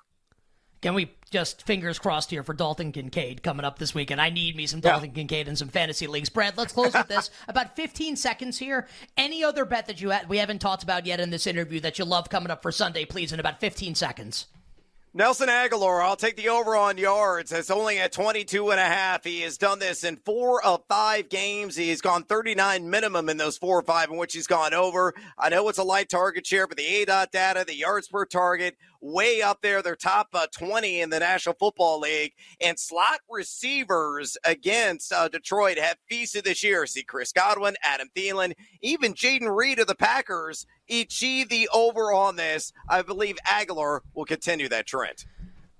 Can 0.82 0.94
we 0.94 1.12
just 1.30 1.62
fingers 1.62 2.00
crossed 2.00 2.30
here 2.30 2.42
for 2.42 2.54
Dalton 2.54 2.90
Kincaid 2.90 3.44
coming 3.44 3.64
up 3.64 3.78
this 3.78 3.94
weekend? 3.94 4.20
I 4.20 4.30
need 4.30 4.56
me 4.56 4.66
some 4.66 4.80
Dalton 4.80 5.10
yeah. 5.10 5.14
Kincaid 5.14 5.46
and 5.46 5.56
some 5.56 5.68
fantasy 5.68 6.08
leagues. 6.08 6.28
Brad, 6.28 6.58
let's 6.58 6.72
close 6.72 6.92
with 6.92 7.06
this. 7.06 7.30
About 7.48 7.76
15 7.76 8.16
seconds 8.16 8.58
here. 8.58 8.88
Any 9.16 9.44
other 9.44 9.64
bet 9.64 9.86
that 9.86 10.00
you 10.00 10.10
had, 10.10 10.28
we 10.28 10.38
haven't 10.38 10.58
talked 10.58 10.82
about 10.82 11.06
yet 11.06 11.20
in 11.20 11.30
this 11.30 11.46
interview 11.46 11.78
that 11.80 12.00
you 12.00 12.04
love 12.04 12.28
coming 12.28 12.50
up 12.50 12.62
for 12.62 12.72
Sunday, 12.72 13.04
please, 13.04 13.32
in 13.32 13.38
about 13.38 13.60
15 13.60 13.94
seconds. 13.94 14.46
Nelson 15.14 15.50
Agholor, 15.50 16.02
I'll 16.02 16.16
take 16.16 16.36
the 16.36 16.48
over 16.48 16.74
on 16.74 16.96
yards. 16.96 17.52
It's 17.52 17.70
only 17.70 17.98
at 17.98 18.12
22 18.12 18.70
and 18.70 18.80
a 18.80 18.84
half. 18.84 19.24
He 19.24 19.42
has 19.42 19.58
done 19.58 19.78
this 19.78 20.04
in 20.04 20.16
four 20.16 20.64
of 20.64 20.84
five 20.88 21.28
games. 21.28 21.76
He's 21.76 22.00
gone 22.00 22.24
39 22.24 22.88
minimum 22.88 23.28
in 23.28 23.36
those 23.36 23.58
four 23.58 23.78
or 23.78 23.82
five 23.82 24.08
in 24.08 24.16
which 24.16 24.32
he's 24.32 24.46
gone 24.46 24.72
over. 24.72 25.12
I 25.36 25.50
know 25.50 25.68
it's 25.68 25.76
a 25.76 25.84
light 25.84 26.08
target 26.08 26.46
share, 26.46 26.66
but 26.66 26.78
the 26.78 27.04
ADOT 27.04 27.30
data, 27.30 27.62
the 27.66 27.76
yards 27.76 28.08
per 28.08 28.24
target, 28.24 28.78
way 29.02 29.42
up 29.42 29.60
there. 29.60 29.82
They're 29.82 29.96
top 29.96 30.28
uh, 30.32 30.46
20 30.56 31.00
in 31.00 31.10
the 31.10 31.18
National 31.18 31.54
Football 31.58 32.00
League. 32.00 32.32
And 32.60 32.78
slot 32.78 33.20
receivers 33.28 34.36
against 34.44 35.12
uh, 35.12 35.28
Detroit 35.28 35.78
have 35.78 35.98
feasted 36.08 36.44
this 36.44 36.62
year. 36.62 36.86
See 36.86 37.02
Chris 37.02 37.32
Godwin, 37.32 37.74
Adam 37.82 38.08
Thielen, 38.16 38.54
even 38.80 39.14
Jayden 39.14 39.54
Reed 39.54 39.78
of 39.78 39.88
the 39.88 39.94
Packers 39.94 40.66
achieve 40.88 41.48
the 41.48 41.68
over 41.72 42.12
on 42.12 42.36
this. 42.36 42.72
I 42.88 43.02
believe 43.02 43.36
Agholor 43.46 44.00
will 44.14 44.24
continue 44.24 44.68
that 44.68 44.86
trend 44.86 45.24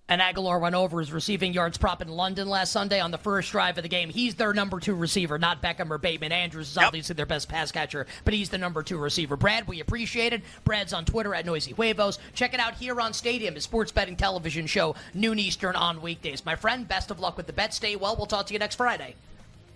and 0.09 0.21
Agholor 0.21 0.61
went 0.61 0.75
over 0.75 0.99
his 0.99 1.13
receiving 1.13 1.53
yards 1.53 1.79
prop 1.79 2.03
in 2.03 2.09
London 2.09 2.49
last 2.49 2.73
Sunday 2.73 3.01
on 3.01 3.11
the 3.11 3.19
first 3.19 3.51
drive 3.53 3.79
of 3.79 3.83
the 3.83 3.89
game. 3.89 4.11
He's 4.11 4.35
their 4.35 4.53
number 4.53 4.81
two 4.81 4.95
receiver, 4.95 5.39
not 5.39 5.63
Beckham 5.63 5.91
or 5.91 5.99
Bateman. 5.99 6.33
Andrews 6.33 6.71
is 6.71 6.77
yep. 6.77 6.87
obviously 6.87 7.15
their 7.15 7.27
best 7.27 7.49
pass 7.49 7.73
catcher, 7.73 8.07
but 8.25 8.35
he's 8.35 8.51
the 8.51 8.59
number 8.59 8.83
two 8.83 8.99
receiver. 8.99 9.37
Brad, 9.37 9.67
we 9.67 9.81
appreciate 9.81 10.33
it. 10.33 10.43
Brad's 10.65 10.93
on 10.93 11.05
Twitter 11.05 11.35
at 11.35 11.47
Noisy 11.47 11.73
Huevos. 11.73 12.19
Check 12.35 12.53
it 12.53 12.61
out 12.61 12.75
here 12.75 13.01
on 13.01 13.13
Stadium, 13.13 13.55
his 13.55 13.65
sports 13.65 13.93
betting 13.93 14.17
television 14.17 14.67
show, 14.67 14.95
noon 15.15 15.39
Eastern 15.39 15.77
on 15.77 16.03
weekdays. 16.03 16.45
My 16.45 16.57
friend, 16.57 16.87
best 16.87 17.11
of 17.11 17.21
luck 17.21 17.37
with 17.37 17.47
the 17.47 17.53
bet. 17.53 17.73
Stay 17.73 17.97
well. 17.97 18.17
We'll 18.17 18.27
talk 18.27 18.47
to 18.47 18.53
you 18.53 18.59
next 18.59 18.77
Friday. 18.77 19.15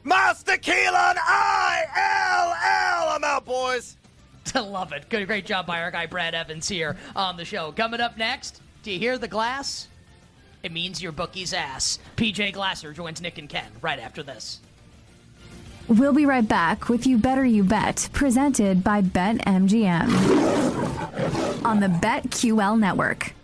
Master 0.05 0.57
Keelan, 0.57 1.17
I-L-L. 1.19 3.09
I'm 3.09 3.25
out, 3.25 3.45
boys. 3.45 3.97
Love 4.55 4.93
it. 4.93 5.09
Good, 5.09 5.27
great 5.27 5.47
job 5.47 5.67
by 5.67 5.83
our 5.83 5.91
guy 5.91 6.07
Brad 6.07 6.35
Evans 6.35 6.69
here 6.69 6.97
on 7.17 7.37
the 7.37 7.45
show. 7.45 7.73
Coming 7.73 8.01
up 8.01 8.17
next, 8.17 8.61
do 8.83 8.93
you 8.93 8.99
hear 8.99 9.19
the 9.19 9.27
glass? 9.29 9.89
It 10.63 10.73
means 10.73 11.03
your 11.03 11.13
bookie's 11.13 11.53
ass. 11.53 11.99
PJ 12.17 12.53
Glasser 12.53 12.93
joins 12.93 13.21
Nick 13.21 13.39
and 13.39 13.49
Ken 13.49 13.71
right 13.81 13.99
after 13.99 14.23
this. 14.23 14.61
We'll 15.89 16.13
be 16.13 16.27
right 16.27 16.47
back 16.47 16.89
with 16.89 17.07
You 17.07 17.17
Better 17.17 17.45
You 17.45 17.63
Bet, 17.63 18.09
presented 18.13 18.83
by 18.83 19.03
BetMGM 19.03 20.09
on 21.65 21.81
the 21.81 21.87
BetQL 21.87 22.79
network. 22.79 23.33